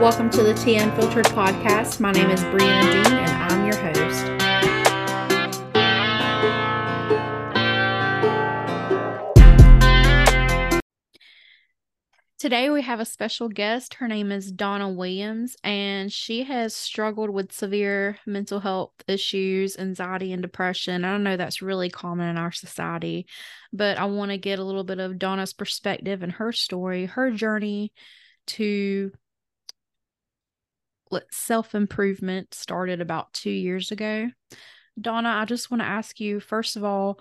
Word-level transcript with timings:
Welcome 0.00 0.28
to 0.30 0.42
the 0.42 0.54
Tea 0.54 0.76
Unfiltered 0.76 1.26
podcast. 1.26 2.00
My 2.00 2.10
name 2.10 2.28
is 2.28 2.40
Brianna 2.40 3.04
Dehn, 3.04 3.12
and 3.12 3.30
I'm 3.30 3.64
your 3.64 3.76
host. 3.76 4.26
Today, 12.38 12.70
we 12.70 12.82
have 12.82 12.98
a 12.98 13.04
special 13.04 13.48
guest. 13.48 13.94
Her 13.94 14.08
name 14.08 14.32
is 14.32 14.50
Donna 14.50 14.90
Williams, 14.90 15.56
and 15.62 16.12
she 16.12 16.42
has 16.42 16.74
struggled 16.74 17.30
with 17.30 17.52
severe 17.52 18.18
mental 18.26 18.58
health 18.58 18.92
issues, 19.06 19.78
anxiety, 19.78 20.32
and 20.32 20.42
depression. 20.42 21.04
I 21.04 21.12
don't 21.12 21.22
know 21.22 21.36
that's 21.36 21.62
really 21.62 21.88
common 21.88 22.28
in 22.28 22.36
our 22.36 22.52
society, 22.52 23.26
but 23.72 23.96
I 23.96 24.06
want 24.06 24.32
to 24.32 24.38
get 24.38 24.58
a 24.58 24.64
little 24.64 24.84
bit 24.84 24.98
of 24.98 25.20
Donna's 25.20 25.52
perspective 25.52 26.24
and 26.24 26.32
her 26.32 26.50
story, 26.50 27.06
her 27.06 27.30
journey 27.30 27.92
to 28.46 29.12
self 31.30 31.74
improvement 31.74 32.54
started 32.54 33.00
about 33.00 33.32
two 33.32 33.50
years 33.50 33.90
ago. 33.90 34.28
Donna, 35.00 35.28
I 35.28 35.44
just 35.44 35.70
want 35.70 35.80
to 35.82 35.86
ask 35.86 36.20
you 36.20 36.40
first 36.40 36.76
of 36.76 36.84
all, 36.84 37.20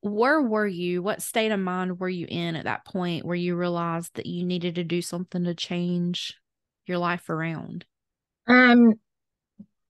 where 0.00 0.40
were 0.42 0.66
you? 0.66 1.02
What 1.02 1.22
state 1.22 1.52
of 1.52 1.60
mind 1.60 1.98
were 1.98 2.08
you 2.08 2.26
in 2.28 2.56
at 2.56 2.64
that 2.64 2.84
point 2.84 3.24
where 3.24 3.36
you 3.36 3.56
realized 3.56 4.14
that 4.14 4.26
you 4.26 4.44
needed 4.44 4.76
to 4.76 4.84
do 4.84 5.02
something 5.02 5.44
to 5.44 5.54
change 5.54 6.34
your 6.86 6.98
life 6.98 7.28
around? 7.28 7.84
Um, 8.46 8.94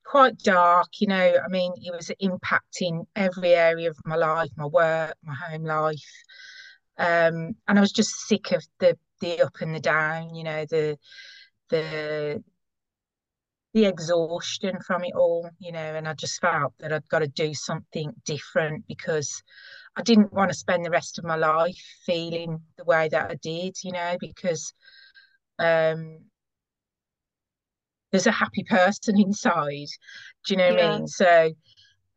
quite 0.05 0.39
dark, 0.39 0.89
you 1.01 1.09
know. 1.09 1.37
I 1.45 1.49
mean, 1.49 1.73
it 1.77 1.95
was 1.95 2.11
impacting 2.23 3.07
every 3.15 3.55
area 3.55 3.91
of 3.91 3.99
my 4.05 4.17
life, 4.17 4.51
my 4.57 4.67
work, 4.67 5.15
my 5.23 5.35
home 5.35 5.65
life. 5.65 6.23
Um, 6.99 7.57
and 7.69 7.79
I 7.79 7.81
was 7.81 7.93
just 7.93 8.27
sick 8.27 8.53
of 8.53 8.65
the 8.79 8.97
the 9.21 9.43
up 9.43 9.57
and 9.61 9.75
the 9.75 9.81
down, 9.81 10.35
you 10.35 10.45
know, 10.45 10.65
the 10.69 10.99
the 11.69 12.43
the 13.77 13.85
exhaustion 13.85 14.81
from 14.81 15.05
it 15.05 15.13
all, 15.15 15.51
you 15.59 15.71
know, 15.71 15.79
and 15.79 16.09
I 16.09 16.15
just 16.15 16.41
felt 16.41 16.73
that 16.79 16.95
I'd 16.95 17.07
got 17.11 17.19
to 17.19 17.27
do 17.27 17.53
something 17.53 18.11
different 18.25 18.87
because 18.89 19.43
I 19.97 20.01
didn't 20.03 20.33
want 20.33 20.51
to 20.51 20.57
spend 20.57 20.83
the 20.83 20.91
rest 20.91 21.19
of 21.19 21.27
my 21.27 21.37
life 21.37 21.77
feeling 22.07 22.63
the 22.79 22.85
way 22.85 23.11
that 23.11 23.31
I 23.31 23.35
did, 23.35 23.77
you 23.85 23.93
know, 23.93 24.17
because 24.19 24.73
um, 25.59 26.21
there's 28.11 28.27
a 28.27 28.33
happy 28.33 28.65
person 28.65 29.21
inside. 29.21 29.89
Do 30.47 30.55
you 30.55 30.57
know 30.57 30.71
what 30.71 30.79
yeah. 30.79 30.93
I 30.93 30.97
mean? 30.97 31.07
So, 31.07 31.53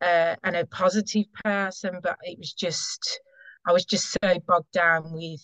uh, 0.02 0.36
and 0.42 0.56
a 0.56 0.66
positive 0.66 1.26
person, 1.44 2.00
but 2.02 2.16
it 2.24 2.40
was 2.40 2.54
just, 2.54 3.20
I 3.68 3.74
was 3.74 3.84
just 3.84 4.16
so 4.24 4.40
bogged 4.48 4.72
down 4.72 5.12
with 5.12 5.44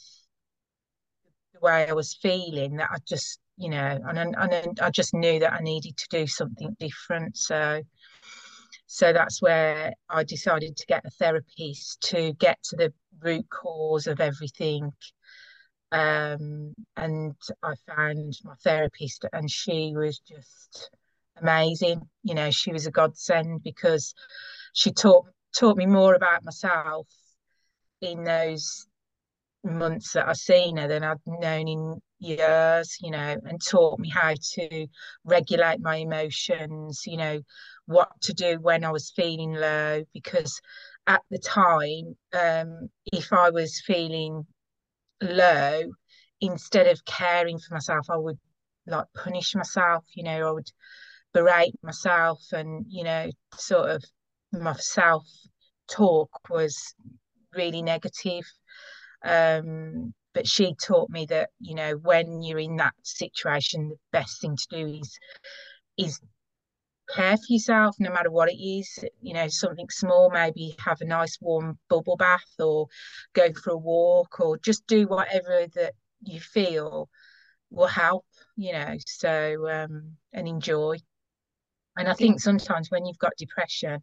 the 1.53 1.59
way 1.61 1.89
I 1.89 1.91
was 1.91 2.17
feeling 2.22 2.77
that 2.77 2.88
I 2.89 3.00
just, 3.05 3.41
you 3.58 3.70
know, 3.70 4.00
and, 4.08 4.36
and 4.38 4.80
I 4.81 4.89
just 4.89 5.14
knew 5.14 5.39
that 5.39 5.53
I 5.53 5.59
needed 5.59 5.98
to 5.98 6.08
do 6.09 6.28
something 6.28 6.75
different. 6.80 7.38
So, 7.38 7.81
so 8.86 9.14
that's 9.14 9.42
where 9.42 9.94
I 10.09 10.23
decided 10.23 10.75
to 10.75 10.86
get 10.88 11.06
a 11.06 11.09
therapist 11.12 12.02
to 12.09 12.34
get 12.34 12.58
to 12.66 12.75
the 12.75 12.94
root 13.22 13.45
cause 13.50 14.08
of 14.08 14.20
everything. 14.20 14.92
Um, 15.92 16.73
and 16.97 17.36
I 17.64 17.75
found 17.88 18.38
my 18.44 18.56
therapist, 18.64 19.25
and 19.31 19.50
she 19.50 19.94
was 19.95 20.19
just 20.19 20.90
amazing. 21.42 22.02
You 22.23 22.36
know, 22.36 22.52
she 22.52 22.73
was 22.73 22.86
a 22.86 22.92
godsend 22.92 23.64
because 23.64 24.14
she 24.73 24.92
taught 24.92 25.25
taught 25.58 25.78
me 25.78 25.86
more 25.86 26.16
about 26.16 26.44
myself 26.44 27.08
in 28.02 28.25
those 28.25 28.86
months 29.64 30.12
that 30.14 30.28
I've 30.28 30.36
seen 30.36 30.78
her 30.78 30.88
than 30.88 31.03
I'd 31.03 31.17
known 31.25 31.67
in 31.67 32.02
years, 32.19 32.97
you 33.02 33.11
know, 33.11 33.38
and 33.45 33.61
taught 33.61 33.99
me 33.99 34.09
how 34.09 34.33
to 34.53 34.88
regulate 35.23 35.80
my 35.80 35.97
emotions, 35.97 37.03
you 37.05 37.17
know, 37.17 37.41
what 37.85 38.09
to 38.22 38.34
do 38.34 38.57
when 38.59 38.84
I 38.84 38.91
was 38.91 39.12
feeling 39.16 39.53
low. 39.53 40.03
Because 40.13 40.59
at 41.07 41.22
the 41.29 41.40
time, 41.40 42.16
um, 42.34 42.90
if 43.06 43.31
I 43.34 43.50
was 43.50 43.81
feeling 43.85 44.45
low, 45.22 45.84
instead 46.41 46.88
of 46.88 47.06
caring 47.06 47.59
for 47.59 47.73
myself, 47.75 48.07
I 48.09 48.17
would 48.17 48.40
like 48.88 49.06
punish 49.16 49.56
myself, 49.56 50.06
you 50.16 50.23
know, 50.23 50.50
I 50.50 50.51
would 50.51 50.72
berate 51.34 51.75
myself 51.84 52.41
and, 52.51 52.85
you 52.88 53.03
know, 53.03 53.29
sort 53.56 53.90
of 53.90 54.03
my 54.51 54.73
self 54.73 55.25
talk 55.90 56.29
was 56.50 56.95
really 57.53 57.81
negative. 57.81 58.45
Um, 59.23 60.13
but 60.35 60.46
she 60.46 60.75
taught 60.75 61.09
me 61.09 61.25
that 61.25 61.50
you 61.59 61.73
know 61.73 61.94
when 62.03 62.44
you're 62.44 62.59
in 62.59 62.75
that 62.75 62.94
situation 63.01 63.90
the 63.90 63.97
best 64.12 64.41
thing 64.41 64.56
to 64.56 64.68
do 64.69 65.00
is 65.00 65.18
is 65.97 66.19
care 67.16 67.38
for 67.38 67.46
yourself 67.50 67.96
no 68.00 68.12
matter 68.12 68.29
what 68.29 68.51
it 68.51 68.57
is 68.57 69.03
you 69.22 69.34
know 69.34 69.47
something 69.47 69.88
small 69.90 70.29
maybe 70.29 70.75
have 70.84 71.01
a 71.01 71.06
nice 71.06 71.38
warm 71.40 71.79
bubble 71.90 72.18
bath 72.18 72.41
or 72.59 72.88
go 73.34 73.51
for 73.53 73.72
a 73.72 73.78
walk 73.78 74.40
or 74.40 74.57
just 74.57 74.85
do 74.88 75.07
whatever 75.07 75.66
that 75.73 75.94
you 76.23 76.40
feel 76.40 77.09
will 77.69 77.88
help 77.88 78.25
you 78.57 78.73
know 78.73 78.96
so 79.06 79.69
um 79.69 80.12
and 80.34 80.47
enjoy. 80.47 80.96
And 81.97 82.09
i 82.09 82.13
think 82.13 82.41
sometimes 82.41 82.91
when 82.91 83.06
you've 83.06 83.19
got 83.19 83.31
depression 83.38 84.02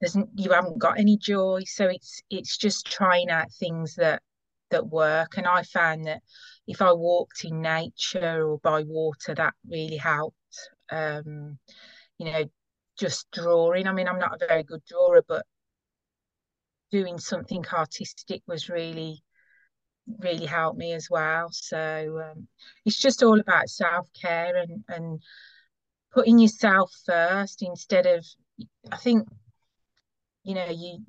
there's 0.00 0.16
you 0.34 0.50
haven't 0.52 0.78
got 0.78 0.98
any 0.98 1.16
joy 1.16 1.62
so 1.66 1.86
it's 1.86 2.20
it's 2.30 2.56
just 2.56 2.86
trying 2.86 3.30
out 3.30 3.52
things 3.52 3.94
that 3.94 4.22
that 4.70 4.86
work. 4.86 5.36
And 5.36 5.46
I 5.46 5.62
found 5.62 6.06
that 6.06 6.22
if 6.66 6.82
I 6.82 6.92
walked 6.92 7.44
in 7.44 7.60
nature 7.62 8.46
or 8.46 8.58
by 8.58 8.82
water, 8.82 9.34
that 9.34 9.54
really 9.68 9.96
helped. 9.96 10.36
Um, 10.90 11.58
you 12.18 12.26
know, 12.26 12.44
just 12.98 13.30
drawing. 13.32 13.86
I 13.86 13.92
mean, 13.92 14.08
I'm 14.08 14.18
not 14.18 14.40
a 14.40 14.46
very 14.46 14.62
good 14.62 14.82
drawer, 14.88 15.22
but 15.26 15.44
doing 16.90 17.18
something 17.18 17.64
artistic 17.72 18.42
was 18.46 18.68
really, 18.68 19.22
really 20.18 20.46
helped 20.46 20.78
me 20.78 20.92
as 20.92 21.08
well. 21.10 21.48
So 21.50 22.22
um, 22.24 22.48
it's 22.84 23.00
just 23.00 23.22
all 23.22 23.38
about 23.40 23.68
self 23.68 24.08
care 24.20 24.56
and 24.56 24.84
and 24.88 25.20
putting 26.12 26.38
yourself 26.38 26.90
first 27.04 27.62
instead 27.62 28.06
of. 28.06 28.24
I 28.90 28.96
think, 28.96 29.28
you 30.44 30.54
know, 30.54 30.70
you 30.70 31.04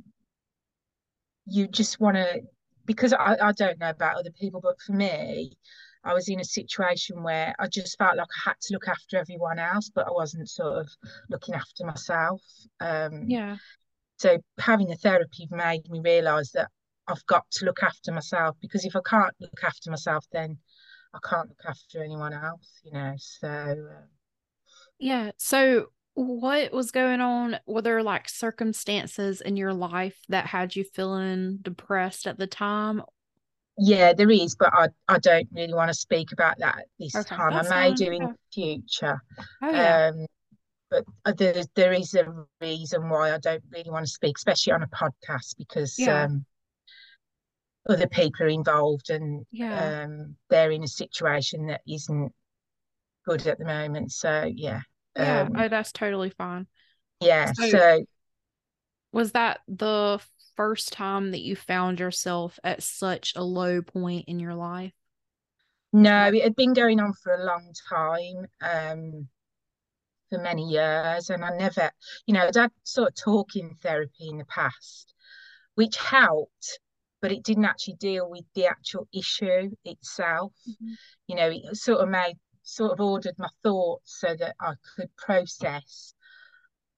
you 1.45 1.67
just 1.67 1.99
want 1.99 2.17
to 2.17 2.41
because 2.87 3.13
I, 3.13 3.37
I 3.39 3.51
don't 3.51 3.79
know 3.79 3.89
about 3.89 4.15
other 4.17 4.31
people, 4.31 4.61
but 4.61 4.81
for 4.81 4.93
me, 4.93 5.57
I 6.03 6.13
was 6.13 6.29
in 6.29 6.39
a 6.39 6.45
situation 6.45 7.21
where 7.21 7.53
I 7.59 7.67
just 7.67 7.97
felt 7.97 8.17
like 8.17 8.27
I 8.45 8.49
had 8.49 8.55
to 8.61 8.73
look 8.73 8.87
after 8.87 9.17
everyone 9.17 9.59
else, 9.59 9.91
but 9.93 10.07
I 10.07 10.11
wasn't 10.11 10.49
sort 10.49 10.79
of 10.79 10.89
looking 11.29 11.53
after 11.53 11.85
myself. 11.85 12.41
Um, 12.79 13.25
yeah. 13.27 13.57
So 14.17 14.39
having 14.57 14.87
the 14.87 14.95
therapy 14.95 15.47
made 15.51 15.87
me 15.89 15.99
realise 15.99 16.51
that 16.53 16.69
I've 17.07 17.25
got 17.27 17.45
to 17.51 17.65
look 17.65 17.83
after 17.83 18.11
myself 18.11 18.55
because 18.61 18.85
if 18.85 18.95
I 18.95 19.01
can't 19.07 19.35
look 19.39 19.63
after 19.63 19.91
myself, 19.91 20.25
then 20.31 20.57
I 21.13 21.19
can't 21.27 21.49
look 21.49 21.65
after 21.67 22.03
anyone 22.03 22.33
else, 22.33 22.81
you 22.83 22.93
know. 22.93 23.13
So. 23.17 23.47
Uh, 23.49 24.05
yeah. 24.97 25.31
So 25.37 25.87
what 26.17 26.73
was 26.73 26.89
going 26.89 27.21
on? 27.21 27.59
Were 27.67 27.83
there 27.83 28.01
like 28.01 28.27
circumstances 28.27 29.39
in 29.39 29.55
your 29.55 29.71
life 29.71 30.17
that 30.29 30.47
had 30.47 30.75
you 30.75 30.83
feeling 30.83 31.59
depressed 31.61 32.25
at 32.25 32.39
the 32.39 32.47
time? 32.47 33.03
Yeah, 33.77 34.13
there 34.13 34.31
is, 34.31 34.55
but 34.55 34.73
I, 34.73 34.87
I 35.07 35.19
don't 35.19 35.47
really 35.51 35.75
want 35.75 35.89
to 35.89 35.93
speak 35.93 36.31
about 36.31 36.57
that 36.57 36.79
at 36.79 36.85
this 36.99 37.15
okay, 37.15 37.35
time. 37.35 37.53
I 37.53 37.61
may 37.61 37.69
fine. 37.69 37.93
do 37.93 38.11
in 38.11 38.35
future. 38.51 39.21
Oh, 39.61 39.69
yeah. 39.69 40.11
Um, 40.11 40.25
but 40.89 41.03
uh, 41.23 41.33
there, 41.37 41.63
there 41.75 41.93
is 41.93 42.15
a 42.15 42.33
reason 42.61 43.09
why 43.09 43.35
I 43.35 43.37
don't 43.37 43.63
really 43.71 43.91
want 43.91 44.07
to 44.07 44.11
speak, 44.11 44.37
especially 44.37 44.73
on 44.73 44.81
a 44.81 44.87
podcast, 44.87 45.55
because 45.59 45.99
yeah. 45.99 46.23
um, 46.23 46.45
other 47.87 48.07
people 48.07 48.47
are 48.47 48.49
involved 48.49 49.11
and 49.11 49.45
yeah. 49.51 50.05
um, 50.05 50.35
they're 50.49 50.71
in 50.71 50.83
a 50.83 50.87
situation 50.87 51.67
that 51.67 51.81
isn't 51.87 52.33
good 53.27 53.45
at 53.45 53.59
the 53.59 53.65
moment. 53.65 54.11
So, 54.11 54.51
yeah. 54.51 54.81
Yeah, 55.17 55.41
um, 55.41 55.53
oh, 55.57 55.67
that's 55.67 55.91
totally 55.91 56.29
fine. 56.29 56.67
Yeah. 57.19 57.51
So, 57.53 57.69
so, 57.69 58.05
was 59.11 59.31
that 59.31 59.61
the 59.67 60.21
first 60.55 60.93
time 60.93 61.31
that 61.31 61.41
you 61.41 61.55
found 61.55 61.99
yourself 61.99 62.59
at 62.63 62.83
such 62.83 63.33
a 63.35 63.43
low 63.43 63.81
point 63.81 64.25
in 64.27 64.39
your 64.39 64.55
life? 64.55 64.93
No, 65.93 66.27
it 66.27 66.43
had 66.43 66.55
been 66.55 66.73
going 66.73 66.99
on 66.99 67.13
for 67.13 67.33
a 67.33 67.45
long 67.45 67.73
time, 67.89 68.47
um, 68.61 69.27
for 70.29 70.39
many 70.39 70.63
years, 70.69 71.29
and 71.29 71.43
I 71.43 71.55
never, 71.55 71.91
you 72.25 72.33
know, 72.33 72.45
I'd 72.47 72.55
had 72.55 72.71
sort 72.83 73.09
of 73.09 73.15
talking 73.15 73.77
therapy 73.81 74.27
in 74.29 74.37
the 74.37 74.45
past, 74.45 75.13
which 75.75 75.95
helped, 75.97 76.79
but 77.21 77.31
it 77.31 77.43
didn't 77.43 77.65
actually 77.65 77.95
deal 77.95 78.29
with 78.29 78.43
the 78.53 78.65
actual 78.65 79.07
issue 79.13 79.71
itself. 79.85 80.53
Mm-hmm. 80.69 80.93
You 81.27 81.35
know, 81.35 81.49
it 81.49 81.77
sort 81.77 82.01
of 82.01 82.09
made 82.09 82.37
sort 82.67 82.91
of 82.91 82.99
ordered 82.99 83.35
my 83.37 83.47
thoughts 83.63 84.19
so 84.19 84.35
that 84.35 84.55
I 84.59 84.73
could 84.95 85.09
process. 85.15 86.13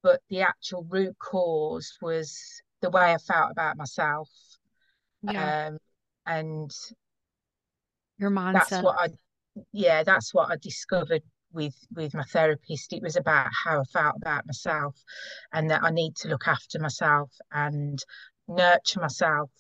But 0.02 0.22
the 0.30 0.42
actual 0.42 0.86
root 0.90 1.16
cause 1.20 1.98
was 2.02 2.62
the 2.82 2.90
way 2.90 3.14
I 3.14 3.18
felt 3.18 3.52
about 3.52 3.78
myself. 3.78 4.30
Yeah. 5.22 5.68
Um, 5.68 5.78
and 6.26 6.72
your 8.18 8.32
mindset. 8.32 8.70
That's 8.70 8.84
what 8.84 9.00
I 9.00 9.08
yeah, 9.72 10.04
that's 10.04 10.34
what 10.34 10.50
I 10.50 10.56
discovered 10.62 11.24
with 11.52 11.76
with 11.94 12.14
my 12.14 12.24
therapist. 12.24 12.94
It 12.94 13.04
was 13.04 13.16
about 13.16 13.50
how 13.52 13.82
I 13.82 13.84
felt 13.84 14.16
about 14.18 14.46
myself, 14.48 14.96
and 15.54 15.70
that 15.70 15.84
I 15.84 15.92
need 15.92 16.16
to 16.18 16.30
look 16.30 16.48
after 16.48 16.80
myself 16.80 17.32
and 17.52 18.00
nurture 18.48 19.02
myself 19.02 19.52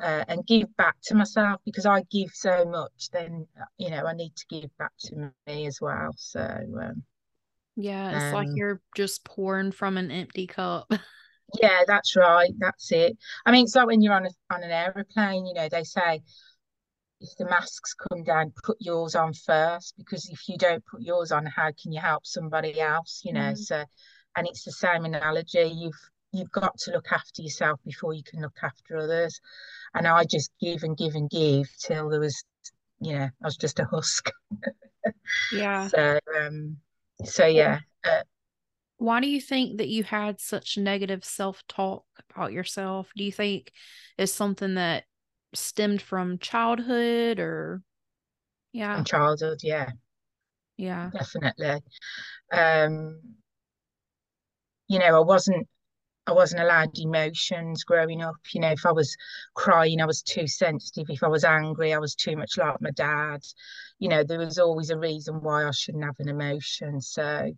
uh, 0.00 0.24
and 0.28 0.46
give 0.46 0.74
back 0.76 0.96
to 1.04 1.14
myself 1.14 1.60
because 1.64 1.86
I 1.86 2.02
give 2.10 2.30
so 2.32 2.64
much. 2.64 3.10
Then 3.12 3.46
you 3.78 3.90
know 3.90 4.04
I 4.06 4.14
need 4.14 4.34
to 4.36 4.46
give 4.48 4.76
back 4.78 4.92
to 5.06 5.32
me 5.46 5.66
as 5.66 5.80
well. 5.80 6.10
So 6.16 6.40
um, 6.40 7.02
yeah, 7.76 8.16
it's 8.16 8.24
um, 8.26 8.32
like 8.34 8.48
you're 8.54 8.80
just 8.96 9.24
pouring 9.24 9.72
from 9.72 9.96
an 9.96 10.10
empty 10.10 10.46
cup. 10.46 10.92
yeah, 11.60 11.82
that's 11.86 12.16
right. 12.16 12.50
That's 12.58 12.92
it. 12.92 13.16
I 13.46 13.52
mean, 13.52 13.64
it's 13.64 13.74
like 13.74 13.86
when 13.86 14.02
you're 14.02 14.14
on 14.14 14.26
a, 14.26 14.30
on 14.52 14.62
an 14.62 14.70
aeroplane. 14.70 15.46
You 15.46 15.54
know, 15.54 15.68
they 15.68 15.84
say 15.84 16.22
if 17.20 17.30
the 17.36 17.44
masks 17.46 17.94
come 17.94 18.22
down, 18.22 18.52
put 18.64 18.76
yours 18.80 19.14
on 19.14 19.32
first 19.32 19.94
because 19.96 20.28
if 20.28 20.48
you 20.48 20.56
don't 20.56 20.84
put 20.86 21.02
yours 21.02 21.32
on, 21.32 21.46
how 21.46 21.70
can 21.80 21.92
you 21.92 22.00
help 22.00 22.26
somebody 22.26 22.80
else? 22.80 23.22
You 23.24 23.32
know, 23.32 23.52
mm. 23.52 23.58
so 23.58 23.84
and 24.36 24.46
it's 24.46 24.64
the 24.64 24.72
same 24.72 25.04
analogy. 25.04 25.72
You've 25.74 26.10
you've 26.32 26.52
got 26.52 26.76
to 26.78 26.92
look 26.92 27.10
after 27.10 27.42
yourself 27.42 27.80
before 27.84 28.12
you 28.12 28.22
can 28.22 28.42
look 28.42 28.58
after 28.62 28.96
others. 28.96 29.40
And 29.94 30.06
I 30.06 30.24
just 30.24 30.50
give 30.60 30.82
and 30.82 30.96
give 30.96 31.14
and 31.14 31.28
give 31.30 31.68
till 31.80 32.08
there 32.08 32.20
was, 32.20 32.44
you 33.00 33.14
know, 33.14 33.24
I 33.24 33.44
was 33.44 33.56
just 33.56 33.78
a 33.78 33.84
husk. 33.84 34.30
yeah. 35.52 35.88
So 35.88 36.18
um 36.38 36.76
so 37.24 37.46
yeah. 37.46 37.80
Uh, 38.04 38.22
why 38.98 39.20
do 39.20 39.28
you 39.28 39.40
think 39.40 39.78
that 39.78 39.88
you 39.88 40.02
had 40.02 40.40
such 40.40 40.76
negative 40.76 41.24
self-talk 41.24 42.04
about 42.30 42.52
yourself? 42.52 43.10
Do 43.16 43.22
you 43.22 43.32
think 43.32 43.70
it's 44.16 44.32
something 44.32 44.74
that 44.74 45.04
stemmed 45.54 46.02
from 46.02 46.38
childhood 46.38 47.38
or 47.38 47.82
yeah 48.72 48.96
from 48.96 49.04
childhood 49.04 49.58
yeah 49.62 49.90
yeah 50.76 51.10
definitely 51.12 51.80
um 52.52 53.20
you 54.88 54.98
know 54.98 55.16
i 55.16 55.20
wasn't 55.20 55.66
i 56.28 56.32
wasn't 56.32 56.60
allowed 56.62 56.90
emotions 56.98 57.84
growing 57.84 58.22
up 58.22 58.36
you 58.52 58.60
know 58.60 58.70
if 58.70 58.84
i 58.86 58.92
was 58.92 59.16
crying 59.54 60.00
i 60.00 60.06
was 60.06 60.22
too 60.22 60.46
sensitive 60.46 61.06
if 61.08 61.22
i 61.22 61.28
was 61.28 61.44
angry 61.44 61.92
i 61.92 61.98
was 61.98 62.14
too 62.14 62.36
much 62.36 62.56
like 62.58 62.80
my 62.80 62.90
dad. 62.90 63.40
You 63.98 64.08
know 64.08 64.22
there 64.22 64.38
was 64.38 64.58
always 64.58 64.90
a 64.90 64.98
reason 64.98 65.42
why 65.42 65.66
i 65.66 65.70
shouldn't 65.72 66.04
have 66.04 66.20
an 66.20 66.28
emotion 66.28 67.00
so 67.00 67.50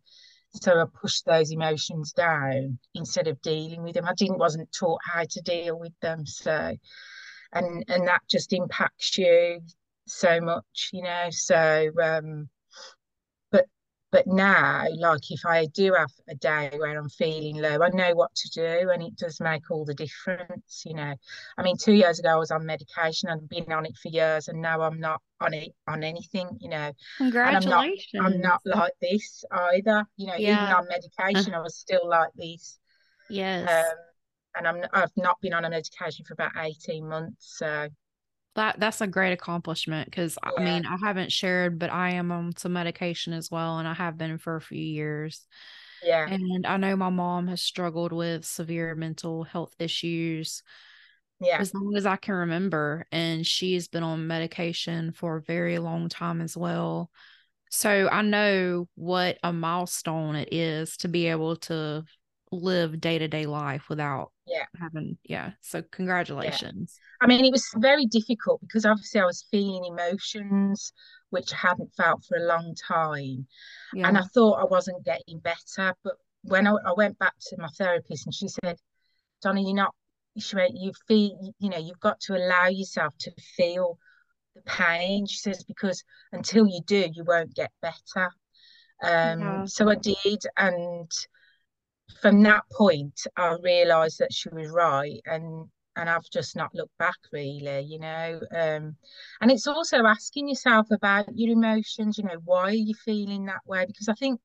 so 0.53 0.81
i 0.81 0.85
pushed 1.01 1.27
those 1.27 1.53
emotions 1.53 2.13
down 2.13 2.79
instead 2.95 3.29
of 3.29 3.41
dealing 3.43 3.83
with 3.83 3.95
them. 3.95 4.07
I 4.07 4.15
didn't 4.15 4.39
wasn't 4.39 4.73
taught 4.73 5.01
how 5.05 5.25
to 5.29 5.41
deal 5.43 5.79
with 5.79 5.93
them 6.01 6.27
so 6.27 6.75
and 7.53 7.85
and 7.89 8.09
that 8.09 8.23
just 8.29 8.53
impacts 8.53 9.19
you 9.19 9.61
so 10.07 10.41
much 10.41 10.91
you 10.93 11.03
know 11.03 11.27
so 11.31 11.91
um 12.03 12.49
but 14.13 14.27
now 14.27 14.85
like 14.99 15.31
if 15.31 15.45
i 15.47 15.67
do 15.67 15.93
have 15.95 16.11
a 16.29 16.35
day 16.35 16.71
where 16.77 16.99
i'm 16.99 17.09
feeling 17.09 17.57
low 17.57 17.83
i 17.83 17.89
know 17.91 18.15
what 18.15 18.35
to 18.35 18.49
do 18.51 18.91
and 18.91 19.03
it 19.03 19.17
does 19.17 19.41
make 19.41 19.71
all 19.71 19.85
the 19.85 19.95
difference 19.95 20.83
you 20.85 20.95
know 20.95 21.15
i 21.59 21.63
mean 21.63 21.77
two 21.77 21.93
years 21.93 22.19
ago 22.19 22.31
i 22.31 22.37
was 22.37 22.51
on 22.51 22.67
medication 22.67 23.29
and 23.29 23.41
i've 23.41 23.49
been 23.49 23.73
on 23.73 23.87
it 23.87 23.97
for 23.97 24.09
years 24.09 24.49
and 24.49 24.61
now 24.61 24.81
i'm 24.83 25.01
not 25.01 25.21
on 25.41 25.55
it 25.55 25.73
on 25.89 26.03
anything 26.03 26.49
you 26.61 26.69
know 26.69 26.93
congratulations 27.19 28.07
i'm 28.15 28.23
not 28.23 28.33
i'm 28.33 28.41
not 28.41 28.61
like 28.65 28.93
this 29.01 29.45
either 29.73 30.05
you 30.17 30.27
know 30.27 30.35
yeah. 30.37 30.65
even 30.65 30.75
on 30.75 30.89
medication 30.89 31.55
i 31.55 31.61
was 31.61 31.77
still 31.77 32.07
like 32.09 32.31
this 32.37 32.79
yes 33.29 33.69
um 33.69 33.97
and 34.57 34.67
I'm 34.67 34.85
I've 34.93 35.17
not 35.17 35.41
been 35.41 35.55
on 35.55 35.65
a 35.65 35.71
medication 35.71 36.25
for 36.25 36.35
about 36.35 36.53
18 36.59 37.09
months. 37.09 37.57
So 37.59 37.89
that 38.57 38.81
that's 38.81 39.01
a 39.01 39.07
great 39.07 39.33
accomplishment 39.33 40.11
because 40.11 40.37
yeah. 40.43 40.51
I 40.57 40.65
mean 40.65 40.87
I 40.87 40.97
haven't 41.03 41.33
shared, 41.33 41.79
but 41.79 41.91
I 41.91 42.11
am 42.11 42.33
on 42.33 42.57
some 42.57 42.73
medication 42.73 43.33
as 43.33 43.51
well, 43.51 43.79
and 43.79 43.87
I 43.87 43.95
have 43.95 44.19
been 44.19 44.39
for 44.39 44.57
a 44.57 44.61
few 44.61 44.81
years. 44.81 45.47
Yeah. 46.03 46.27
And 46.29 46.67
I 46.67 46.77
know 46.77 46.97
my 46.97 47.11
mom 47.11 47.49
has 47.49 47.63
struggled 47.63 48.13
with 48.13 48.45
severe 48.45 48.95
mental 48.95 49.45
health 49.45 49.75
issues. 49.79 50.63
Yeah. 51.41 51.59
As 51.59 51.75
long 51.75 51.97
as 51.97 52.07
I 52.07 52.17
can 52.17 52.35
remember. 52.35 53.07
And 53.13 53.47
she's 53.47 53.89
been 53.89 54.03
on 54.03 54.27
medication 54.27 55.13
for 55.13 55.37
a 55.37 55.43
very 55.43 55.79
long 55.79 56.09
time 56.09 56.41
as 56.41 56.57
well. 56.57 57.11
So 57.71 58.09
I 58.11 58.23
know 58.23 58.89
what 58.95 59.39
a 59.43 59.53
milestone 59.53 60.37
it 60.37 60.53
is 60.53 60.97
to 60.99 61.09
be 61.09 61.27
able 61.27 61.57
to 61.57 62.05
live 62.53 63.01
day 63.01 63.19
to 63.19 63.29
day 63.29 63.47
life 63.47 63.89
without 63.89 64.33
yeah 64.47 64.65
having 64.81 65.17
yeah 65.25 65.53
so 65.61 65.83
congratulations 65.93 66.99
yeah. 66.99 67.25
i 67.25 67.29
mean 67.29 67.45
it 67.45 67.53
was 67.53 67.69
very 67.77 68.07
difficult 68.07 68.61
because 68.61 68.85
obviously 68.85 69.21
i 69.21 69.25
was 69.25 69.47
feeling 69.51 69.85
emotions 69.85 70.93
which 71.31 71.53
i 71.53 71.57
hadn't 71.57 71.95
felt 71.97 72.25
for 72.25 72.37
a 72.37 72.47
long 72.47 72.75
time 72.75 73.47
yeah. 73.95 74.09
and 74.09 74.19
i 74.19 74.23
thought 74.35 74.61
i 74.61 74.65
wasn't 74.65 75.05
getting 75.05 75.39
better 75.39 75.95
but 76.03 76.15
when 76.43 76.67
I, 76.67 76.73
I 76.87 76.93
went 76.97 77.19
back 77.19 77.35
to 77.49 77.57
my 77.59 77.69
therapist 77.69 78.27
and 78.27 78.35
she 78.35 78.49
said 78.49 78.77
Donna 79.43 79.61
you're 79.61 79.75
not 79.75 79.95
you 80.35 80.93
feel 81.07 81.53
you 81.59 81.71
know 81.71 81.79
you've 81.79 82.01
got 82.01 82.21
to 82.21 82.37
allow 82.37 82.67
yourself 82.69 83.15
to 83.19 83.31
feel 83.57 83.99
the 84.55 84.63
pain 84.63 85.27
she 85.27 85.37
says 85.37 85.65
because 85.65 86.03
until 86.33 86.67
you 86.67 86.81
do 86.87 87.09
you 87.13 87.25
won't 87.25 87.55
get 87.55 87.71
better 87.83 88.31
um 89.03 89.41
yeah. 89.41 89.65
so 89.67 89.89
i 89.89 89.95
did 89.95 90.43
and 90.57 91.11
from 92.21 92.43
that 92.43 92.65
point, 92.73 93.21
I 93.37 93.57
realised 93.63 94.19
that 94.19 94.33
she 94.33 94.49
was 94.51 94.71
right, 94.71 95.21
and 95.27 95.69
and 95.97 96.09
I've 96.09 96.29
just 96.33 96.57
not 96.57 96.75
looked 96.75 96.97
back 96.99 97.17
really, 97.33 97.81
you 97.81 97.99
know. 97.99 98.41
Um, 98.53 98.97
and 99.41 99.51
it's 99.51 99.67
also 99.67 100.05
asking 100.07 100.49
yourself 100.49 100.87
about 100.91 101.27
your 101.35 101.53
emotions. 101.53 102.19
You 102.19 102.25
know, 102.25 102.41
why 102.45 102.69
are 102.69 102.73
you 102.73 102.95
feeling 102.95 103.47
that 103.47 103.67
way? 103.67 103.85
Because 103.87 104.09
I 104.09 104.15
think, 104.15 104.41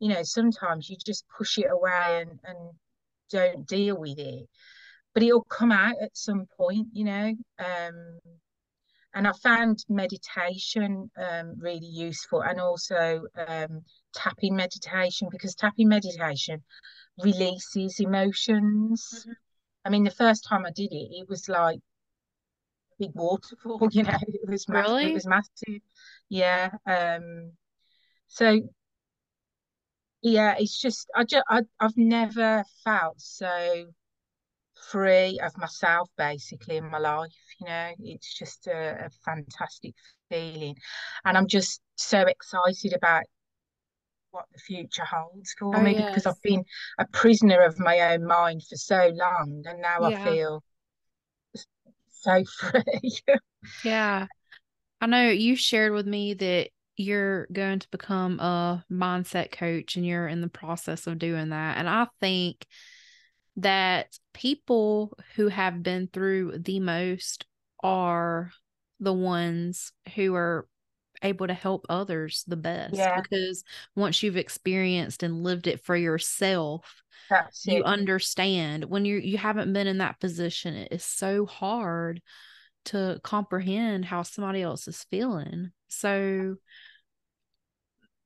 you 0.00 0.08
know, 0.08 0.22
sometimes 0.22 0.88
you 0.88 0.96
just 1.04 1.24
push 1.36 1.58
it 1.58 1.70
away 1.70 2.22
and 2.22 2.38
and 2.44 2.58
don't 3.30 3.66
deal 3.66 3.98
with 3.98 4.18
it, 4.18 4.48
but 5.14 5.22
it'll 5.22 5.44
come 5.44 5.72
out 5.72 5.96
at 6.02 6.16
some 6.16 6.46
point, 6.56 6.88
you 6.92 7.04
know. 7.04 7.34
Um, 7.58 8.18
and 9.14 9.26
I 9.26 9.32
found 9.42 9.84
meditation 9.88 11.10
um, 11.16 11.54
really 11.58 11.86
useful, 11.86 12.42
and 12.42 12.60
also 12.60 13.22
um, 13.46 13.82
tapping 14.14 14.56
meditation 14.56 15.28
because 15.30 15.54
tapping 15.54 15.88
meditation 15.88 16.62
releases 17.22 18.00
emotions. 18.00 19.20
Mm-hmm. 19.20 19.32
I 19.84 19.90
mean, 19.90 20.04
the 20.04 20.10
first 20.10 20.44
time 20.44 20.66
I 20.66 20.70
did 20.70 20.92
it, 20.92 21.08
it 21.12 21.28
was 21.28 21.48
like 21.48 21.78
a 21.78 23.06
big 23.06 23.10
waterfall. 23.14 23.88
You 23.92 24.02
know, 24.04 24.18
it 24.26 24.48
was 24.48 24.68
massive. 24.68 24.90
Really? 24.90 25.10
It 25.10 25.14
was 25.14 25.26
massive. 25.26 25.82
Yeah. 26.28 26.70
Um. 26.86 27.52
So 28.28 28.60
yeah, 30.22 30.56
it's 30.58 30.80
just 30.80 31.08
I 31.14 31.24
just 31.24 31.44
I, 31.48 31.62
I've 31.80 31.96
never 31.96 32.64
felt 32.84 33.20
so 33.20 33.86
free 34.90 35.38
of 35.42 35.56
myself 35.58 36.08
basically 36.16 36.76
in 36.76 36.88
my 36.90 36.98
life 36.98 37.32
you 37.60 37.66
know 37.66 37.90
it's 37.98 38.38
just 38.38 38.66
a, 38.66 39.06
a 39.06 39.10
fantastic 39.24 39.94
feeling 40.28 40.76
and 41.24 41.36
i'm 41.36 41.46
just 41.46 41.80
so 41.96 42.20
excited 42.20 42.94
about 42.94 43.24
what 44.30 44.44
the 44.52 44.58
future 44.58 45.04
holds 45.04 45.54
for 45.58 45.76
oh, 45.76 45.80
me 45.80 45.92
yes. 45.92 46.10
because 46.10 46.26
I've 46.26 46.42
been 46.42 46.64
a 46.98 47.06
prisoner 47.06 47.62
of 47.62 47.78
my 47.78 48.12
own 48.12 48.26
mind 48.26 48.62
for 48.68 48.76
so 48.76 49.10
long 49.14 49.62
and 49.66 49.80
now 49.80 50.08
yeah. 50.08 50.20
I 50.20 50.24
feel 50.24 50.64
so 52.10 52.44
free. 52.58 53.18
yeah. 53.84 54.26
I 55.00 55.06
know 55.06 55.28
you 55.28 55.56
shared 55.56 55.92
with 55.92 56.06
me 56.06 56.34
that 56.34 56.70
you're 56.96 57.46
going 57.52 57.78
to 57.78 57.88
become 57.90 58.40
a 58.40 58.84
mindset 58.90 59.52
coach 59.52 59.96
and 59.96 60.04
you're 60.04 60.26
in 60.26 60.40
the 60.40 60.48
process 60.48 61.06
of 61.06 61.18
doing 61.18 61.50
that. 61.50 61.78
And 61.78 61.88
I 61.88 62.08
think 62.20 62.66
that 63.56 64.18
people 64.34 65.16
who 65.36 65.48
have 65.48 65.82
been 65.82 66.08
through 66.12 66.58
the 66.58 66.80
most 66.80 67.46
are 67.82 68.50
the 68.98 69.12
ones 69.12 69.92
who 70.16 70.34
are 70.34 70.66
able 71.22 71.46
to 71.46 71.54
help 71.54 71.86
others 71.88 72.44
the 72.46 72.56
best 72.56 72.94
yeah. 72.94 73.20
because 73.20 73.64
once 73.96 74.22
you've 74.22 74.36
experienced 74.36 75.22
and 75.22 75.42
lived 75.42 75.66
it 75.66 75.84
for 75.84 75.96
yourself 75.96 77.02
That's 77.30 77.66
you 77.66 77.78
it. 77.78 77.84
understand 77.84 78.84
when 78.84 79.04
you 79.04 79.16
you 79.16 79.38
haven't 79.38 79.72
been 79.72 79.86
in 79.86 79.98
that 79.98 80.20
position 80.20 80.74
it 80.74 80.88
is 80.92 81.04
so 81.04 81.46
hard 81.46 82.22
to 82.86 83.20
comprehend 83.22 84.04
how 84.04 84.22
somebody 84.22 84.62
else 84.62 84.88
is 84.88 85.04
feeling 85.10 85.72
so 85.88 86.56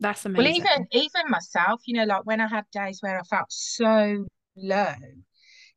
that's 0.00 0.26
amazing 0.26 0.64
well 0.64 0.80
even 0.80 0.86
even 0.92 1.22
myself 1.28 1.80
you 1.86 1.96
know 1.96 2.04
like 2.04 2.24
when 2.26 2.40
i 2.40 2.46
had 2.46 2.64
days 2.72 2.98
where 3.00 3.18
i 3.18 3.22
felt 3.22 3.46
so 3.48 4.26
low 4.56 4.94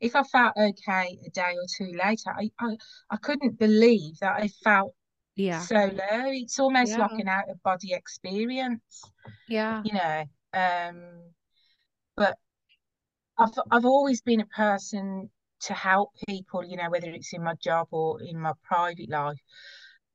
if 0.01 0.15
i 0.15 0.23
felt 0.23 0.53
okay 0.57 1.17
a 1.25 1.29
day 1.29 1.53
or 1.55 1.65
two 1.77 1.91
later 1.97 2.31
i 2.37 2.49
i, 2.59 2.75
I 3.09 3.17
couldn't 3.17 3.57
believe 3.57 4.17
that 4.19 4.35
i 4.35 4.49
felt 4.63 4.93
yeah 5.35 5.59
solo 5.59 5.91
it's 6.27 6.59
almost 6.59 6.91
yeah. 6.91 6.99
like 6.99 7.19
an 7.19 7.27
out 7.27 7.49
of 7.49 7.61
body 7.63 7.93
experience 7.93 9.03
yeah 9.47 9.81
you 9.83 9.93
know 9.93 10.23
um 10.53 11.21
but 12.15 12.37
i've 13.37 13.53
i've 13.71 13.85
always 13.85 14.21
been 14.21 14.41
a 14.41 14.45
person 14.47 15.29
to 15.59 15.73
help 15.73 16.09
people 16.27 16.63
you 16.63 16.77
know 16.77 16.89
whether 16.89 17.09
it's 17.09 17.33
in 17.33 17.43
my 17.43 17.53
job 17.61 17.87
or 17.91 18.21
in 18.21 18.39
my 18.39 18.53
private 18.63 19.09
life 19.09 19.39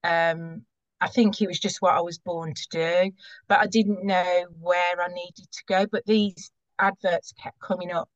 um 0.04 0.62
I 1.00 1.08
think 1.08 1.40
it 1.40 1.48
was 1.48 1.58
just 1.58 1.80
what 1.80 1.94
I 1.94 2.00
was 2.00 2.18
born 2.18 2.52
to 2.54 2.66
do, 2.70 3.12
but 3.48 3.58
I 3.58 3.66
didn't 3.66 4.04
know 4.04 4.44
where 4.60 5.00
I 5.00 5.08
needed 5.08 5.50
to 5.50 5.62
go. 5.66 5.86
But 5.90 6.04
these 6.04 6.50
adverts 6.78 7.32
kept 7.42 7.58
coming 7.60 7.90
up, 7.90 8.10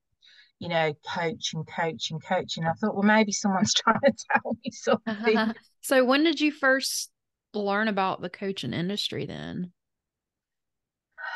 you 0.59 0.69
know, 0.69 0.95
coaching, 1.15 1.65
coaching, 1.65 2.21
coaching. 2.21 2.65
I 2.65 2.73
thought, 2.73 2.95
well, 2.95 3.03
maybe 3.03 3.33
someone's 3.33 3.75
trying 3.75 4.01
to 4.01 4.13
tell 4.31 4.57
me 4.65 4.71
something. 4.71 5.55
so 5.81 6.05
when 6.05 6.25
did 6.25 6.41
you 6.41 6.53
first 6.53 7.11
learn 7.53 7.89
about 7.89 8.21
the 8.21 8.31
coaching 8.31 8.73
industry 8.73 9.27
then? 9.27 9.73